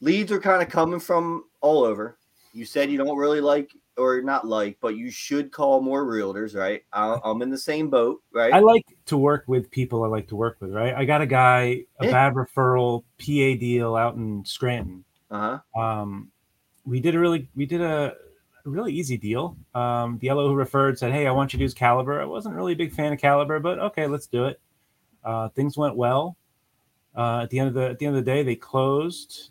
[0.00, 2.18] leads are kind of coming from all over.
[2.52, 6.54] You said you don't really like or not like, but you should call more realtors,
[6.54, 6.82] right?
[6.92, 8.52] I, I'm in the same boat, right?
[8.52, 10.94] I like to work with people I like to work with, right?
[10.94, 12.10] I got a guy, a Yeah.
[12.12, 15.04] bad referral PA deal out in Scranton.
[15.30, 15.80] uh huh.
[15.80, 16.30] Um,
[16.84, 18.14] we did a really, we did a
[18.64, 19.56] really easy deal.
[19.74, 22.54] Um, the LO who referred said, "Hey, I want you to use Caliber." I wasn't
[22.54, 24.60] really a big fan of Caliber, but okay, let's do it.
[25.22, 26.36] Uh, things went well.
[27.16, 29.50] Uh, at the end of the at the end of the day, they closed.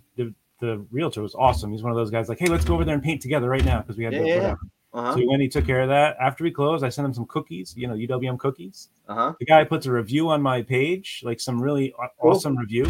[0.64, 1.74] The realtor was awesome.
[1.74, 3.66] He's one of those guys like, "Hey, let's go over there and paint together right
[3.66, 4.60] now because we had Yeah, the, yeah, whatever."
[4.94, 5.12] Uh huh.
[5.14, 6.16] So we went, he took care of that.
[6.22, 9.34] After we closed, I sent him some cookies, you know, UWM cookies Uh huh.
[9.42, 12.32] the guy puts a review on my page like some really Cool.
[12.32, 12.86] awesome review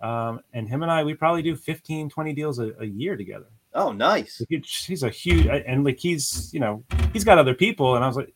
[0.00, 3.48] um, and him and i we probably do 15 20 deals a, a year together
[3.74, 4.40] Oh, nice.
[4.48, 8.06] Like, he's a huge and like he's you know he's got other people and i
[8.06, 8.32] was like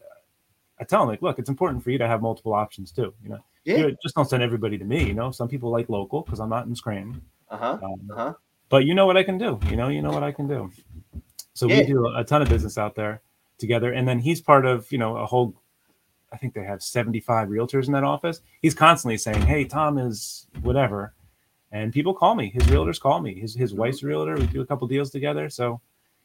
[0.80, 3.28] i tell him like look it's important for you to have multiple options too you
[3.30, 3.76] know Yeah.
[3.86, 6.50] You just don't send everybody to me you know some people like local because i'm
[6.50, 7.78] not in scranton Uh huh.
[7.84, 8.32] um, Uh huh.
[8.74, 9.50] But you know what I can do.
[9.70, 10.60] You know, you know what I can do.
[11.54, 11.78] So Yeah.
[11.80, 13.20] we do a ton of business out there
[13.58, 15.54] together, and then he's part of you know a whole.
[16.32, 18.40] I think they have seventy five realtors in that office.
[18.62, 21.14] He's constantly saying, "Hey, Tom is whatever,"
[21.70, 22.46] and people call me.
[22.50, 23.32] His realtors call me.
[23.44, 24.34] His his wife's a realtor.
[24.36, 25.48] We do a couple deals together.
[25.48, 25.80] So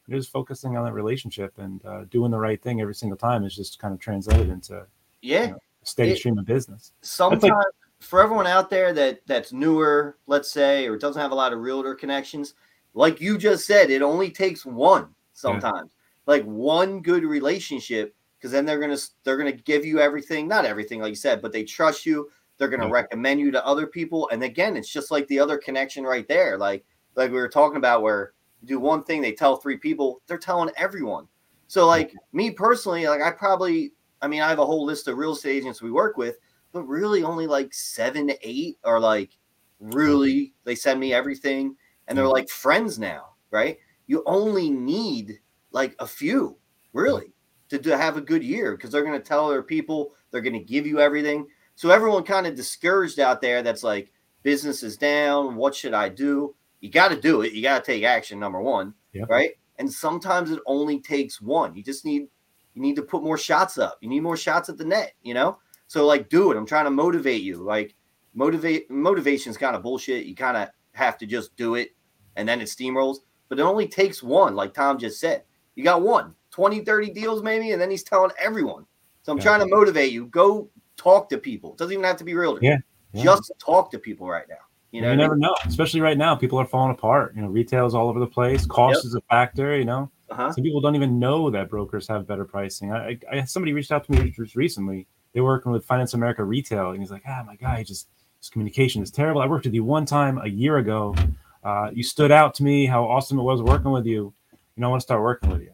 [0.10, 3.56] just focusing on that relationship and uh, doing the right thing every single time is
[3.56, 4.88] just kind of translated into
[5.22, 5.54] Yeah.
[5.84, 6.94] a steady It- stream of business.
[7.02, 7.64] sometimes
[8.00, 11.60] for everyone out there that that's newer, let's say, or doesn't have a lot of
[11.60, 12.54] realtor connections,
[12.94, 18.66] like you just said, it only takes one sometimes, like one good relationship, because then
[18.66, 22.06] they're gonna they're gonna give you everything, not everything, like you said, but they trust
[22.06, 22.30] you.
[22.58, 22.92] They're gonna Yeah.
[22.92, 26.58] recommend you to other people, and again, it's just like the other connection right there,
[26.58, 26.86] like
[27.16, 30.38] like we were talking about, where you do one thing, they tell three people, they're
[30.38, 31.28] telling everyone.
[31.68, 35.18] So like me personally, like I probably I mean, I have a whole list of
[35.18, 36.38] real estate agents we work with,
[36.72, 39.32] but really only like seven to eight are like
[39.80, 40.54] really mm-hmm.
[40.66, 41.76] they send me everything
[42.08, 42.34] and they're mm-hmm.
[42.34, 43.78] like friends now, right?
[44.08, 45.40] You only need
[45.72, 46.58] like a few,
[46.94, 47.34] really,
[47.70, 50.54] to, to have a good year because they're going to tell their people they're going
[50.54, 51.48] to give you everything.
[51.76, 54.12] So everyone kind of discouraged out there that's like
[54.44, 55.56] business is down.
[55.56, 56.56] What should I do?
[56.82, 57.54] You got to do it.
[57.54, 58.40] You got to take action.
[58.40, 59.30] Number one, Yep.
[59.30, 59.52] right?
[59.78, 61.76] And sometimes it only takes one.
[61.76, 62.28] You just need
[62.74, 63.98] you need to put more shots up.
[64.02, 65.14] You need more shots at the net.
[65.22, 65.60] You know.
[65.90, 66.58] So like, do it.
[66.58, 67.58] I'm trying to motivate you.
[67.58, 67.96] Like,
[68.36, 70.26] motivate motivation's kind of bullshit.
[70.28, 71.96] You kind of have to just do it,
[72.36, 73.18] and then it steamrolls.
[73.50, 74.56] But it only takes one.
[74.56, 78.30] Like Tom just said, you got one, 20, 30 deals maybe, and then he's telling
[78.40, 78.86] everyone.
[79.24, 79.44] So I'm Yeah.
[79.46, 80.28] trying to motivate you.
[80.28, 81.72] Go talk to people.
[81.72, 82.60] It doesn't even have to be realtor.
[82.62, 82.78] Yeah.
[83.14, 83.24] Yeah.
[83.24, 84.56] Just talk to people right now.
[84.92, 85.20] You You, know, I mean?
[85.20, 86.36] never know, especially right now.
[86.36, 87.36] People are falling apart.
[87.36, 88.68] You know, retail's all over the place.
[88.68, 89.06] Cost Yep.
[89.06, 89.76] is a factor.
[89.76, 90.52] You know, Uh-huh.
[90.52, 92.92] some people don't even know that brokers have better pricing.
[92.92, 95.08] I, I, I somebody reached out to me just recently.
[95.34, 98.08] They were working with Finance America Retail, and he's like, "Ah, my guy, just
[98.40, 99.42] his communication is terrible.
[99.42, 101.16] I worked with you one time a year ago.
[101.64, 102.86] Uh, you stood out to me.
[102.86, 104.34] How awesome it was working with you.
[104.52, 105.74] You know, I want to start working with you."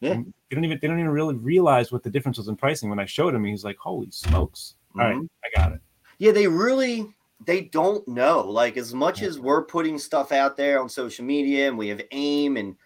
[0.00, 0.12] Yeah.
[0.12, 2.90] And they don't even they don't even really realize what the difference was in pricing.
[2.90, 4.74] When I showed him, he's like, "Holy smokes!
[4.94, 5.28] All right, Mhm.
[5.44, 5.80] I got it."
[6.18, 7.12] Yeah, they really
[7.44, 8.40] they don't know.
[8.40, 12.00] Like as much as we're putting stuff out there on social media and we have
[12.12, 12.76] aim and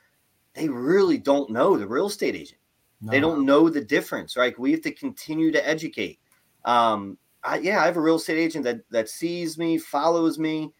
[0.54, 2.60] they really don't know the real estate agent.
[3.02, 4.58] They don't know the difference, right?
[4.58, 6.18] We have to continue to educate.
[6.64, 10.72] Um, I, yeah, I have a real estate agent that that sees me, follows me.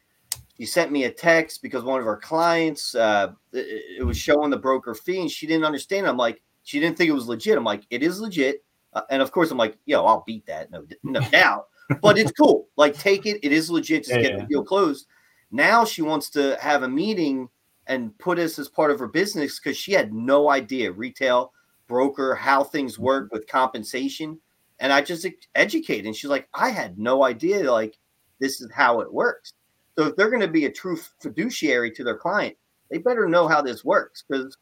[0.59, 4.50] She sent me a text because one of our clients, uh, it, it was showing
[4.50, 6.07] the broker fee, and she didn't understand.
[6.09, 7.57] I'm like, she didn't think it was legit.
[7.57, 10.70] I'm like, it is legit, uh, and of course, I'm like, yo, I'll beat that,
[10.72, 11.68] no, no doubt.
[12.02, 12.68] But it's cool.
[12.76, 13.38] Like, take it.
[13.42, 14.04] It is legit.
[14.04, 14.40] Just Yeah, get yeah.
[14.40, 15.07] the deal closed.
[15.50, 17.48] Now she wants to have a meeting
[17.87, 21.52] and put us as part of her business because she had no idea retail
[21.88, 24.38] broker how things work with compensation
[24.81, 27.98] and i just educated and she's like i had no idea like
[28.40, 29.53] this is how it works
[29.98, 32.57] so if they're going to be a true fiduciary to their client
[32.90, 34.57] they better know how this works because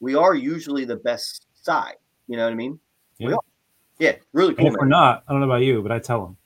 [0.00, 1.96] we are usually the best side
[2.28, 2.78] you know what i mean
[3.18, 3.34] We Yeah.
[3.34, 3.40] are.
[3.98, 6.22] yeah really And cool if we're not, I don't know about you, but I tell
[6.24, 6.36] them.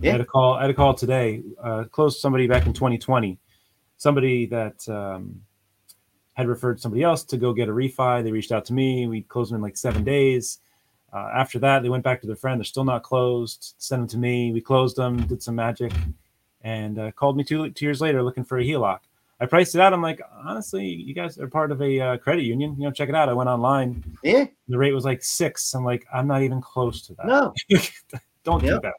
[0.00, 0.10] Yeah.
[0.10, 0.54] I had a call.
[0.54, 1.42] I had a call today.
[1.62, 3.38] Uh, closed somebody back in 2020.
[3.98, 5.42] Somebody that um,
[6.40, 8.22] had referred somebody else to go get a refi.
[8.24, 9.06] They reached out to me.
[9.06, 10.58] We closed them in like seven days.
[11.12, 12.60] Uh, after that, they went back to their friend.
[12.60, 13.74] They're still not closed.
[13.78, 14.52] Sent them to me.
[14.52, 15.26] We closed them.
[15.26, 15.92] Did some magic,
[16.62, 18.98] and uh, called me two two years later looking for a HELOC.
[19.42, 19.94] I priced it out.
[19.94, 22.74] I'm like, honestly, you guys are part of a uh, credit union.
[22.76, 23.28] You know, check it out.
[23.30, 24.04] I went online.
[24.22, 25.72] yeah The rate was like six.
[25.74, 27.26] I'm like, I'm not even close to that.
[27.26, 27.54] no
[28.44, 28.72] Don't Yeah.
[28.72, 28.94] do that.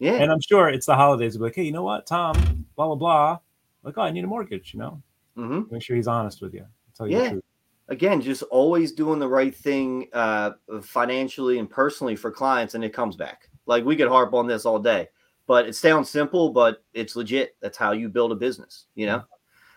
[0.00, 1.34] yeah And I'm sure it's the holidays.
[1.34, 3.38] They'll be like, hey, you know what, Tom, blah, blah, blah.
[3.84, 5.00] Like, oh, I need a mortgage, you know?
[5.38, 6.66] Hmm Make sure he's honest with you.
[6.96, 7.22] Tell you Yeah.
[7.24, 7.44] the truth.
[7.88, 12.92] again, just always doing the right thing uh, financially and personally for clients, and it
[12.92, 13.48] comes back.
[13.66, 15.08] Like we could harp on this all day,
[15.46, 17.56] but it sounds simple, but it's legit.
[17.62, 19.22] That's how you build a business, you know.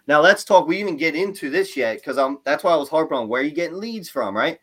[0.08, 0.68] Now let's talk.
[0.68, 2.40] We didn't get into this yet because I'm.
[2.44, 4.60] That's why I was harping on where you getting leads from, right?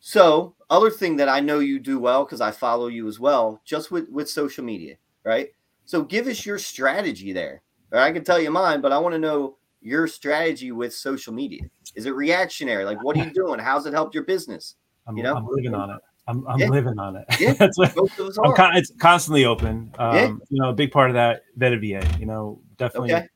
[0.00, 3.62] So other thing that I know you do well because I follow you as well,
[3.64, 5.48] just with with social media, right?
[5.86, 7.62] So give us your strategy there.
[7.90, 11.32] Or I can tell you mine, but I want to know your strategy with social
[11.32, 11.60] media.
[11.94, 12.84] Is it reactionary?
[12.84, 13.60] Like, what are you doing?
[13.60, 14.76] How's it helped your business?
[15.06, 15.36] I'm, You know?
[15.36, 16.00] I'm living on it.
[16.26, 16.68] I'm, I'm Yeah.
[16.68, 17.26] living on it.
[17.38, 17.52] Yeah.
[17.58, 19.92] That's what, Most of us I'm con- it's constantly open.
[19.98, 20.26] Um, Yeah.
[20.48, 23.28] You know, a big part of that, vetted VA, you know, definitely Okay.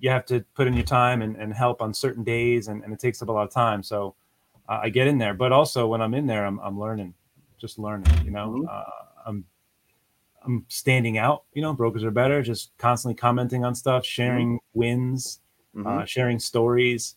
[0.00, 2.92] you have to put in your time and, and help on certain days, and, and
[2.92, 3.82] it takes up a lot of time.
[3.82, 4.14] So
[4.68, 7.14] uh, I get in there, but also when I'm in there, I'm, I'm learning,
[7.58, 8.68] just learning, you know, Mhm.
[8.68, 8.84] uh,
[9.26, 9.44] I'm,
[10.44, 15.40] I'm standing out, you know, brokers are better, just constantly commenting on stuff, sharing wins,
[15.74, 15.86] Mhm.
[15.86, 17.16] uh, sharing stories,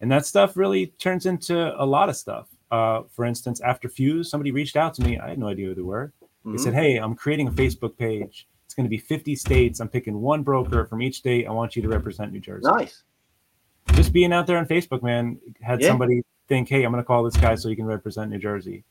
[0.00, 2.48] and that stuff really turns into a lot of stuff.
[2.70, 5.18] Uh, for instance, after Fuse, somebody reached out to me.
[5.18, 6.12] I had no idea who they were.
[6.44, 6.60] They Mhm.
[6.60, 8.48] said, "Hey, I'm creating a Facebook page.
[8.64, 9.78] It's going to be 50 states.
[9.80, 11.46] I'm picking one broker from each state.
[11.46, 13.04] I want you to represent New Jersey." nice.
[13.92, 15.88] Just being out there on Facebook, man, had Yeah.
[15.88, 18.84] somebody think, "Hey, I'm going to call this guy so he can represent New Jersey."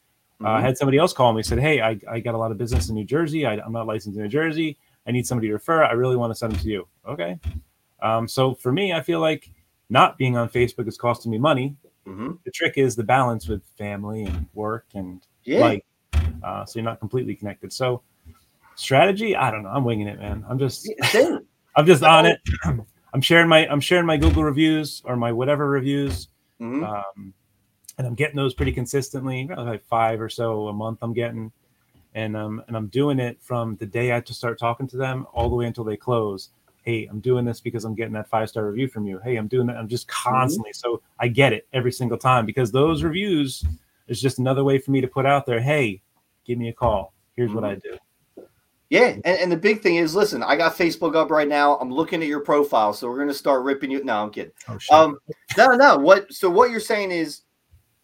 [0.43, 0.63] Uh, I Mhm.
[0.63, 2.95] had somebody else call me said, "Hey, I, I got a lot of business in
[2.95, 3.45] New Jersey.
[3.45, 4.77] I, I'm not licensed in New Jersey.
[5.07, 5.83] I need somebody to refer.
[5.83, 7.39] I really want to send them to you." Okay.
[8.01, 9.49] Um, so for me, I feel like
[9.89, 11.75] not being on Facebook is costing me money.
[12.07, 12.39] Mhm.
[12.43, 15.59] The trick is the balance with family and work and Yeah.
[15.59, 15.83] life.
[16.43, 17.71] Uh, so you're not completely connected.
[17.71, 18.01] So
[18.75, 19.69] strategy, I don't know.
[19.69, 20.43] I'm winging it, man.
[20.49, 21.37] I'm just Yeah.
[21.75, 22.39] I'm just on it.
[23.13, 26.29] I'm sharing my I'm sharing my Google reviews or my whatever reviews.
[26.59, 26.87] Mhm.
[26.87, 27.33] Um,
[28.01, 30.99] and I'm getting those pretty consistently, like five or so a month.
[31.03, 31.51] I'm getting,
[32.15, 35.27] and um, and I'm doing it from the day I just start talking to them
[35.33, 36.49] all the way until they close.
[36.81, 39.19] Hey, I'm doing this because I'm getting that five star review from you.
[39.19, 39.77] Hey, I'm doing that.
[39.77, 43.63] I'm just constantly so I get it every single time because those reviews
[44.07, 45.61] is just another way for me to put out there.
[45.61, 46.01] Hey,
[46.43, 47.13] give me a call.
[47.35, 47.55] Here's Mm-hmm.
[47.55, 47.97] what I do.
[48.89, 51.77] Yeah, and, and the big thing is, listen, I got Facebook up right now.
[51.77, 54.03] I'm looking at your profile, so we're gonna start ripping you.
[54.03, 54.51] No, I'm kidding.
[54.67, 54.91] Oh shit.
[54.91, 55.17] Um,
[55.55, 55.97] no, no.
[55.97, 56.33] What?
[56.33, 57.43] So what you're saying is,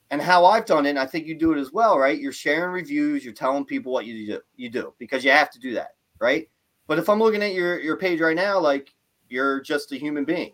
[0.10, 2.20] and how I've done it, and I think you do it as well, right?
[2.20, 3.26] You're sharing reviews.
[3.26, 4.42] You're telling people what you do.
[4.56, 6.50] You do because you have to do that, right?
[6.88, 8.94] But if I'm looking at your your page right now, like
[9.30, 10.54] you're just a human being.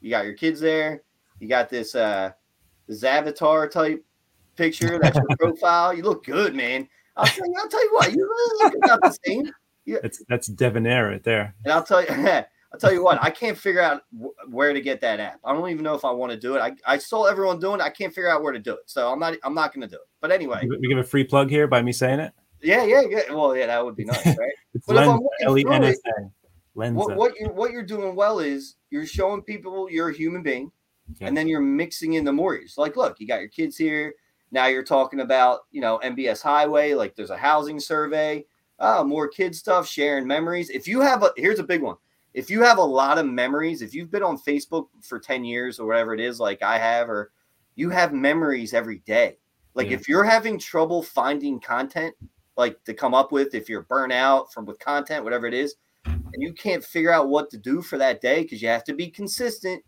[0.00, 1.02] You got your kids there.
[1.40, 2.32] You got this uh
[2.86, 4.04] this avatar type
[4.56, 4.98] picture.
[4.98, 5.94] That's your profile.
[5.94, 6.88] You look good, man.
[7.16, 7.54] I'll tell you.
[7.58, 8.12] I'll tell you what.
[8.12, 9.50] You really look about the same.
[9.84, 9.98] Yeah.
[10.00, 11.56] That's that's debonair right there.
[11.64, 12.06] And I'll tell you,
[12.72, 15.40] I'll tell you what, I can't figure out wh- where to get that app.
[15.44, 16.60] I don't even know if I want to do it.
[16.60, 17.82] I, I saw everyone doing it.
[17.82, 18.84] I can't figure out where to do it.
[18.86, 20.08] So I'm not I'm not going to do it.
[20.20, 22.32] But anyway, We give a free plug here by me saying it.
[22.62, 23.32] yeah, yeah, yeah.
[23.32, 24.52] Well, yeah, that would be nice, right?
[24.74, 26.78] It's But if I'm Lensa, looking L E N S through A.
[26.78, 26.94] Lensa.
[26.94, 30.72] what what you what you're doing well is you're showing people you're a human being,
[31.20, 31.26] Yeah.
[31.26, 32.78] and then you're mixing in the mortgage.
[32.78, 34.14] Like, look, you got your kids here.
[34.50, 36.94] Now you're talking about you know MBS Highway.
[36.94, 38.46] Like, there's a housing survey.
[38.78, 40.70] Oh, more kid stuff, sharing memories.
[40.70, 41.96] If you have a here's a big one.
[42.34, 45.78] If you have a lot of memories, if you've been on Facebook for 10 years
[45.78, 47.32] or whatever it is, like I have, or
[47.74, 49.38] you have memories every day.
[49.74, 49.96] Like Yeah.
[49.96, 52.14] if you're having trouble finding content,
[52.56, 55.74] like to come up with, if you're burnt out from with content, whatever it is,
[56.06, 58.94] and you can't figure out what to do for that day because you have to
[58.94, 59.82] be consistent,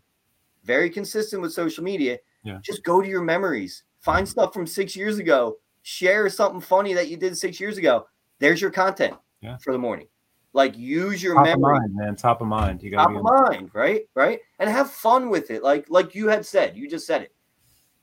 [0.63, 2.17] very consistent with social media.
[2.43, 2.59] Yeah.
[2.63, 7.07] Just go to your memories, find stuff from six years ago, share something funny that
[7.09, 8.05] you did six years ago.
[8.39, 9.57] There's your content Yeah.
[9.63, 10.07] for the morning.
[10.55, 12.15] Like use your top memory mind, man.
[12.15, 12.81] Top of mind.
[12.81, 14.07] You gotta of mind, right?
[14.15, 15.61] Right, and have fun with it.
[15.63, 17.35] Like like you had said, you just said it.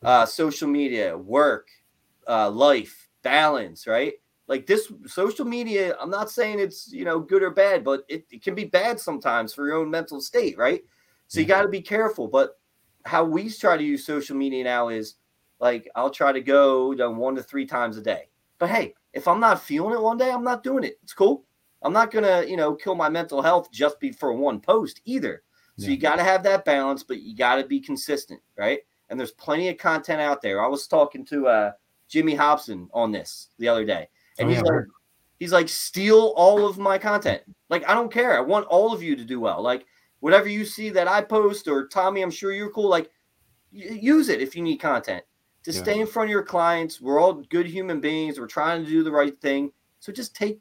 [0.03, 1.69] Uh, social media, work,
[2.29, 4.13] uh, life, balance, right?
[4.49, 8.27] Like this social media, I'm not saying it's you know good or bad, but it,
[8.31, 10.83] it can be bad sometimes for your own mental state, right?
[11.29, 12.29] So you got to be careful.
[12.29, 12.59] But
[13.07, 15.15] how we try to use social media now is
[15.59, 18.29] like I'll try to go you know, one to three times a day.
[18.59, 20.99] But hey, if I'm not feeling it one day, I'm not doing it.
[21.03, 21.47] It's cool.
[21.83, 25.43] I'm not gonna, you know, kill my mental health just be for one post either.
[25.77, 25.91] So Yeah.
[25.91, 28.81] you got to have that balance, but you got to be consistent, right?
[29.09, 30.63] And there's plenty of content out there.
[30.63, 31.73] I was talking to uh,
[32.09, 34.85] Jimmy Hobson on this the other day, and Oh, he's yeah, like,
[35.41, 37.43] he's like, steal all of my content.
[37.69, 38.37] Like I don't care.
[38.37, 39.63] I want all of you to do well.
[39.63, 39.87] Like
[40.21, 42.89] whatever you see that I post or Tommy, I'm sure you're cool.
[42.89, 43.11] Like
[43.73, 45.25] use it if you need content.
[45.65, 45.81] To Yeah.
[45.81, 47.01] stay in front of your clients.
[47.01, 48.39] We're all good human beings.
[48.39, 49.73] We're trying to do the right thing.
[50.01, 50.61] So just take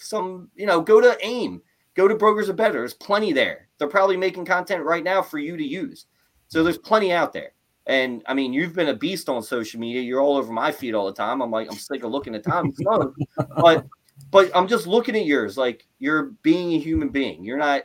[0.00, 1.62] some, you know, go to AIM,
[1.94, 2.78] go to Brokers are Better.
[2.78, 3.68] There's plenty there.
[3.78, 6.06] They're probably making content right now for you to use.
[6.48, 7.52] So there's plenty out there.
[7.86, 10.02] And I mean, you've been a beast on social media.
[10.02, 11.40] You're all over my feed all the time.
[11.40, 13.14] I'm like, I'm sick of looking at Tommy's phone.
[13.56, 13.86] But
[14.30, 15.56] but I'm just looking at yours.
[15.56, 17.44] Like you're being a human being.
[17.44, 17.82] You're not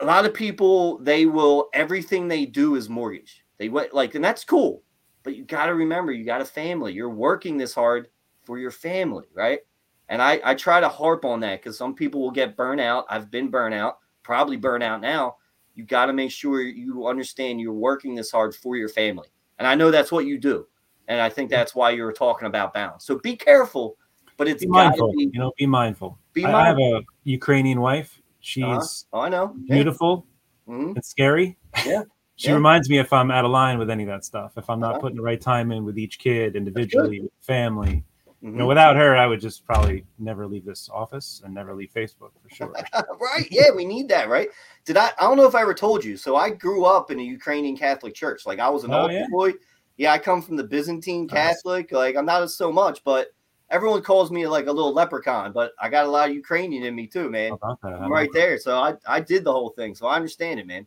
[0.00, 3.44] a lot of people, they will everything they do is mortgage.
[3.58, 4.82] They went like, and that's cool.
[5.24, 6.92] But you got to remember, you got a family.
[6.92, 8.08] You're working this hard
[8.44, 9.60] for your family, right?
[10.08, 13.04] And I, I try to harp on that because some people will get burnout.
[13.10, 15.36] I've been burnout, probably burnout now.
[15.74, 19.28] You got to make sure you understand you're working this hard for your family.
[19.58, 20.66] And I know that's what you do.
[21.08, 23.04] And I think that's why you were talking about balance.
[23.04, 23.96] So be careful,
[24.36, 25.12] but it's Be got to mindful.
[25.12, 25.30] be.
[25.32, 26.18] You know, be mindful.
[26.32, 28.20] Be I, I have a Ukrainian wife.
[28.40, 28.86] She's Uh-huh.
[29.12, 29.54] Oh, I know.
[29.66, 29.74] Yeah.
[29.76, 30.26] beautiful
[30.68, 30.94] Mhm.
[30.96, 31.56] and scary.
[31.84, 32.02] Yeah.
[32.36, 32.54] She Yeah.
[32.54, 34.52] reminds me if I'm out of line with any of that stuff.
[34.56, 35.00] If I'm not Uh-huh.
[35.00, 38.04] putting the right time in with each kid individually, with family.
[38.42, 38.52] Mm-hmm.
[38.52, 41.90] You know, without her, I would just probably never leave this office and never leave
[41.92, 42.68] Facebook for sure.
[43.20, 43.48] right?
[43.50, 44.48] Yeah, we need that, right?
[44.84, 45.08] Did I?
[45.18, 46.16] I don't know if I ever told you.
[46.16, 48.46] So I grew up in a Ukrainian Catholic church.
[48.46, 49.26] Like I was an Oh, old yeah?
[49.30, 49.54] boy.
[49.96, 51.34] Yeah, I come from the Byzantine Nice.
[51.56, 51.90] Catholic.
[51.90, 53.28] Like I'm not so much, but
[53.70, 55.52] everyone calls me like a little leprechaun.
[55.52, 57.58] But I got a lot of Ukrainian in me too, man.
[57.60, 58.56] That, I'm right there.
[58.58, 59.96] So I I did the whole thing.
[59.96, 60.86] So I understand it, man.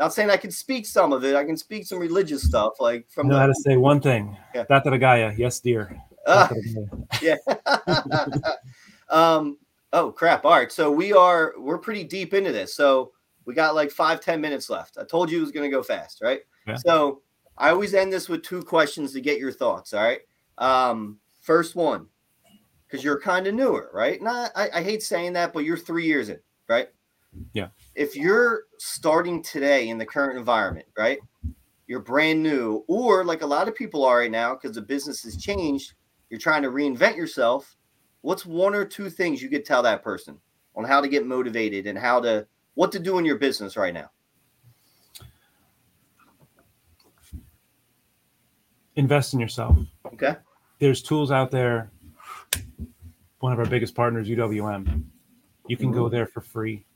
[0.00, 1.36] Not saying I can speak some of it.
[1.36, 4.36] I can speak some religious stuff, like from know how to say one thing.
[4.52, 4.64] Yeah.
[4.64, 5.96] Dataragaya, yes, dear.
[6.26, 6.50] Ah.
[7.20, 7.36] Yeah.
[9.10, 9.58] um.
[9.92, 10.44] Oh crap!
[10.44, 12.74] All right, so we are we're pretty deep into this.
[12.74, 13.12] So
[13.44, 14.96] we got like five ten minutes left.
[14.98, 16.40] I told you it was going to go fast, right?
[16.66, 16.76] Yeah.
[16.76, 17.20] So
[17.58, 19.92] I always end this with two questions to get your thoughts.
[19.92, 20.20] All right.
[20.58, 21.18] Um.
[21.42, 22.06] First one,
[22.86, 24.20] because you're kind of newer, right?
[24.22, 26.88] Not I, I hate saying that, but you're three years in, right?
[27.52, 27.68] Yeah.
[27.94, 31.18] If you're starting today in the current environment, right?
[31.86, 35.22] You're brand new, or like a lot of people are right now because the business
[35.24, 35.94] has changed.
[36.32, 37.76] You're trying to reinvent yourself.
[38.22, 40.38] What's one or two things you could tell that person
[40.74, 43.92] on how to get motivated and how to what to do in your business right
[43.92, 44.10] now?
[48.96, 49.76] Invest in yourself.
[50.06, 50.36] Okay.
[50.78, 51.90] There's tools out there.
[53.40, 55.04] One of our biggest partners, UWM.
[55.68, 56.86] You can go there for free.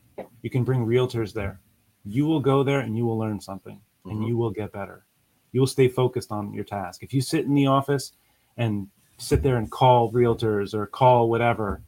[0.41, 1.61] You can bring realtors there.
[2.07, 4.28] You will go there and you will learn something and Mhm.
[4.28, 5.05] you will get better.
[5.53, 7.03] You will stay focused on your task.
[7.03, 8.12] If you sit in the office
[8.57, 8.89] and
[9.19, 11.83] sit there and call realtors or call whatever,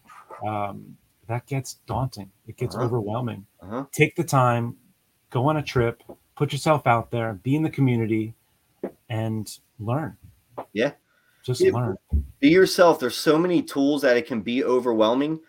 [0.47, 2.31] um, that gets daunting.
[2.47, 2.85] It gets uh-huh.
[2.85, 3.47] overwhelming.
[3.63, 3.85] Uh-huh.
[3.93, 4.77] Take the time,
[5.31, 6.03] go on a trip,
[6.37, 8.35] put yourself out there, be in the community,
[9.09, 10.17] and learn.
[10.73, 10.93] Yeah.
[11.45, 11.97] Just yeah, learn.
[12.41, 13.01] Be yourself.
[13.01, 15.41] There's so many tools that it can be overwhelming.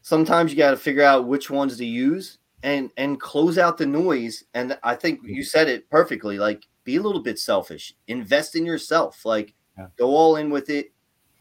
[0.00, 3.86] Sometimes you got to figure out which ones to use and and close out the
[3.86, 4.44] noise.
[4.54, 6.38] And I think you said it perfectly.
[6.38, 7.94] Like, be a little bit selfish.
[8.08, 9.24] Invest in yourself.
[9.24, 9.86] Like, yeah.
[9.98, 10.92] go all in with it.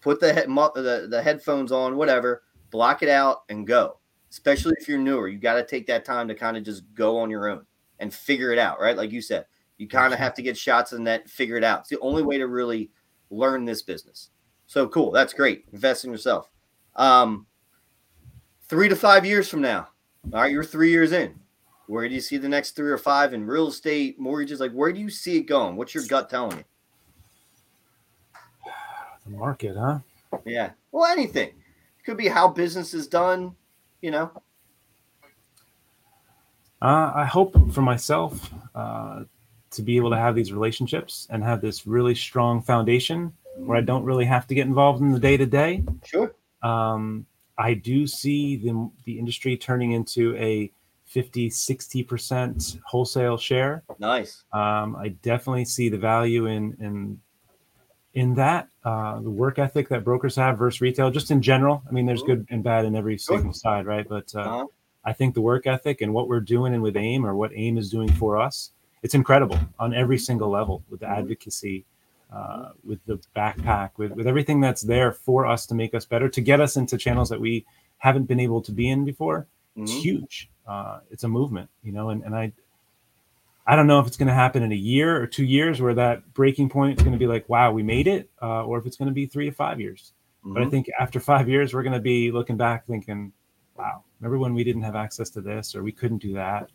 [0.01, 2.43] Put the, head, the the headphones on, whatever.
[2.71, 3.99] Block it out and go.
[4.29, 7.17] Especially if you're newer, you got to take that time to kind of just go
[7.19, 7.65] on your own
[7.99, 8.79] and figure it out.
[8.79, 9.45] Right, like you said,
[9.77, 11.81] you kind of have to get shots in that, figure it out.
[11.81, 12.91] It's the only way to really
[13.29, 14.29] learn this business.
[14.67, 15.11] So cool.
[15.11, 15.65] That's great.
[15.73, 16.49] Invest in yourself.
[16.95, 17.45] Um,
[18.69, 19.89] three to five years from now,
[20.33, 21.39] all right, you're three years in.
[21.87, 24.61] Where do you see the next three or five in real estate, mortgages?
[24.61, 25.75] Like, where do you see it going?
[25.75, 26.63] What's your gut telling you?
[29.31, 29.99] Market, huh?
[30.45, 30.71] Yeah.
[30.91, 31.49] Well, anything.
[31.49, 33.55] It could be how business is done,
[34.01, 34.31] you know.
[36.81, 39.23] Uh, I hope for myself uh,
[39.69, 43.81] to be able to have these relationships and have this really strong foundation where I
[43.81, 45.83] don't really have to get involved in the day to day.
[46.03, 46.33] Sure.
[46.63, 47.25] Um,
[47.57, 50.71] I do see the, the industry turning into a
[51.05, 53.83] 50, 60% wholesale share.
[53.99, 54.43] Nice.
[54.53, 57.19] Um, I definitely see the value in, in,
[58.13, 61.81] in that, uh, the work ethic that brokers have versus retail, just in general.
[61.87, 64.07] I mean, there's good and bad in every single side, right?
[64.07, 64.65] But uh, uh-huh.
[65.05, 67.77] I think the work ethic and what we're doing and with AIM or what AIM
[67.77, 71.19] is doing for us, it's incredible on every single level with the mm-hmm.
[71.19, 71.85] advocacy,
[72.31, 76.29] uh, with the backpack, with, with everything that's there for us to make us better,
[76.29, 77.65] to get us into channels that we
[77.97, 79.47] haven't been able to be in before.
[79.77, 79.83] Mm-hmm.
[79.83, 80.49] It's huge.
[80.67, 82.51] Uh, it's a movement, you know, and, and I,
[83.71, 85.93] I don't know if it's going to happen in a year or two years where
[85.93, 88.85] that breaking point is going to be like, wow, we made it, uh, or if
[88.85, 90.11] it's going to be three to five years.
[90.43, 90.53] Mm-hmm.
[90.53, 90.71] But I mm-hmm.
[90.71, 93.31] think after five years, we're going to be looking back thinking,
[93.77, 96.69] wow, remember when we didn't have access to this or we couldn't do that?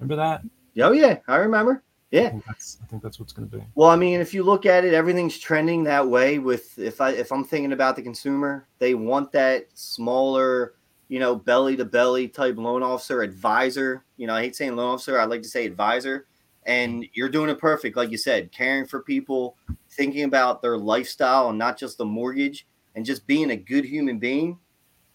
[0.00, 0.42] Remember that?
[0.82, 1.84] Oh, yeah, I remember.
[2.10, 3.62] Yeah, I think that's, I think that's what's going to be.
[3.76, 6.40] Well, I mean, if you look at it, everything's trending that way.
[6.40, 10.74] With if I if I'm thinking about the consumer, they want that smaller,
[11.06, 14.04] you know, belly to belly type loan officer advisor.
[14.16, 15.20] You know, I hate saying loan officer.
[15.20, 16.26] I like to say advisor.
[16.66, 19.56] And you're doing it perfect, like you said, caring for people,
[19.90, 24.18] thinking about their lifestyle and not just the mortgage, and just being a good human
[24.18, 24.58] being.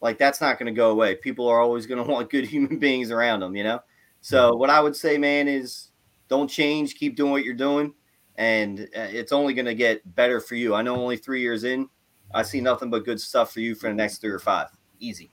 [0.01, 1.15] Like that's not going to go away.
[1.15, 3.55] People are always going to want good human beings around them.
[3.55, 3.79] You know.
[4.21, 5.91] So what I would say, man, is
[6.29, 6.95] don't change.
[6.95, 7.93] Keep doing what you're doing,
[8.37, 10.73] and uh, it's only going to get better for you.
[10.73, 11.87] I know only three years in,
[12.33, 14.69] I see nothing but good stuff for you for the next three or five.
[14.99, 15.31] Easy.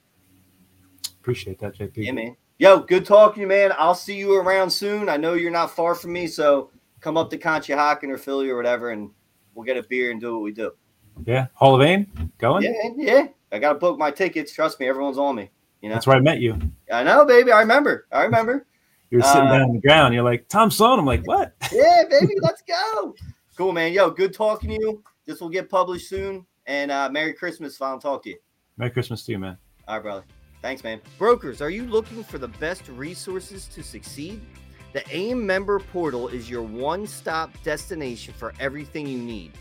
[1.20, 1.92] Appreciate that, JP.
[1.96, 2.36] Yeah, man.
[2.62, 3.72] Yo, good talking to you, man.
[3.76, 5.08] I'll see you around soon.
[5.08, 8.56] I know you're not far from me, so come up to Conshohocken or Philly or
[8.56, 9.10] whatever, and
[9.52, 10.70] we'll get a beer and do what we do.
[11.26, 12.06] Yeah, Hall of AIM
[12.38, 12.62] going.
[12.62, 13.26] Yeah, yeah.
[13.50, 14.52] I got to book my tickets.
[14.52, 15.50] Trust me, everyone's on me.
[15.80, 16.56] You know, that's where I met you.
[16.92, 17.50] I know, baby.
[17.50, 18.06] I remember.
[18.12, 18.64] I remember.
[19.10, 20.14] You're sitting uh, down on the ground.
[20.14, 21.00] You're like Tom Sloan.
[21.00, 21.56] I'm like, what?
[21.72, 23.16] Yeah, baby, let's go.
[23.56, 23.92] Cool, man.
[23.92, 25.02] Yo, good talking to you.
[25.26, 26.46] This will get published soon.
[26.66, 28.36] And uh, Merry Christmas if I don't talk to you.
[28.76, 29.58] Merry Christmas to you, man.
[29.88, 30.24] All right, brother.
[30.62, 31.00] Thanks, man.
[31.18, 34.40] Brokers, are you looking for the best resources to succeed?
[34.92, 39.52] The AIM member portal is your one stop destination for everything you need.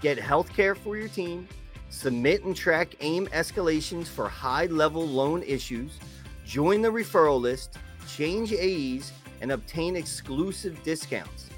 [0.00, 1.48] Get healthcare for your team,
[1.90, 5.98] submit and track AIM escalations for high level loan issues,
[6.44, 7.78] join the referral list
[8.08, 11.48] change AEs, and obtain exclusive discounts.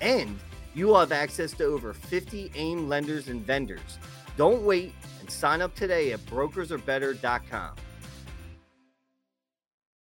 [0.00, 0.38] And
[0.74, 3.98] you will have access to over 50 AIM lenders and vendors.
[4.36, 7.76] Don't wait and sign up today at brokersarebetter.com.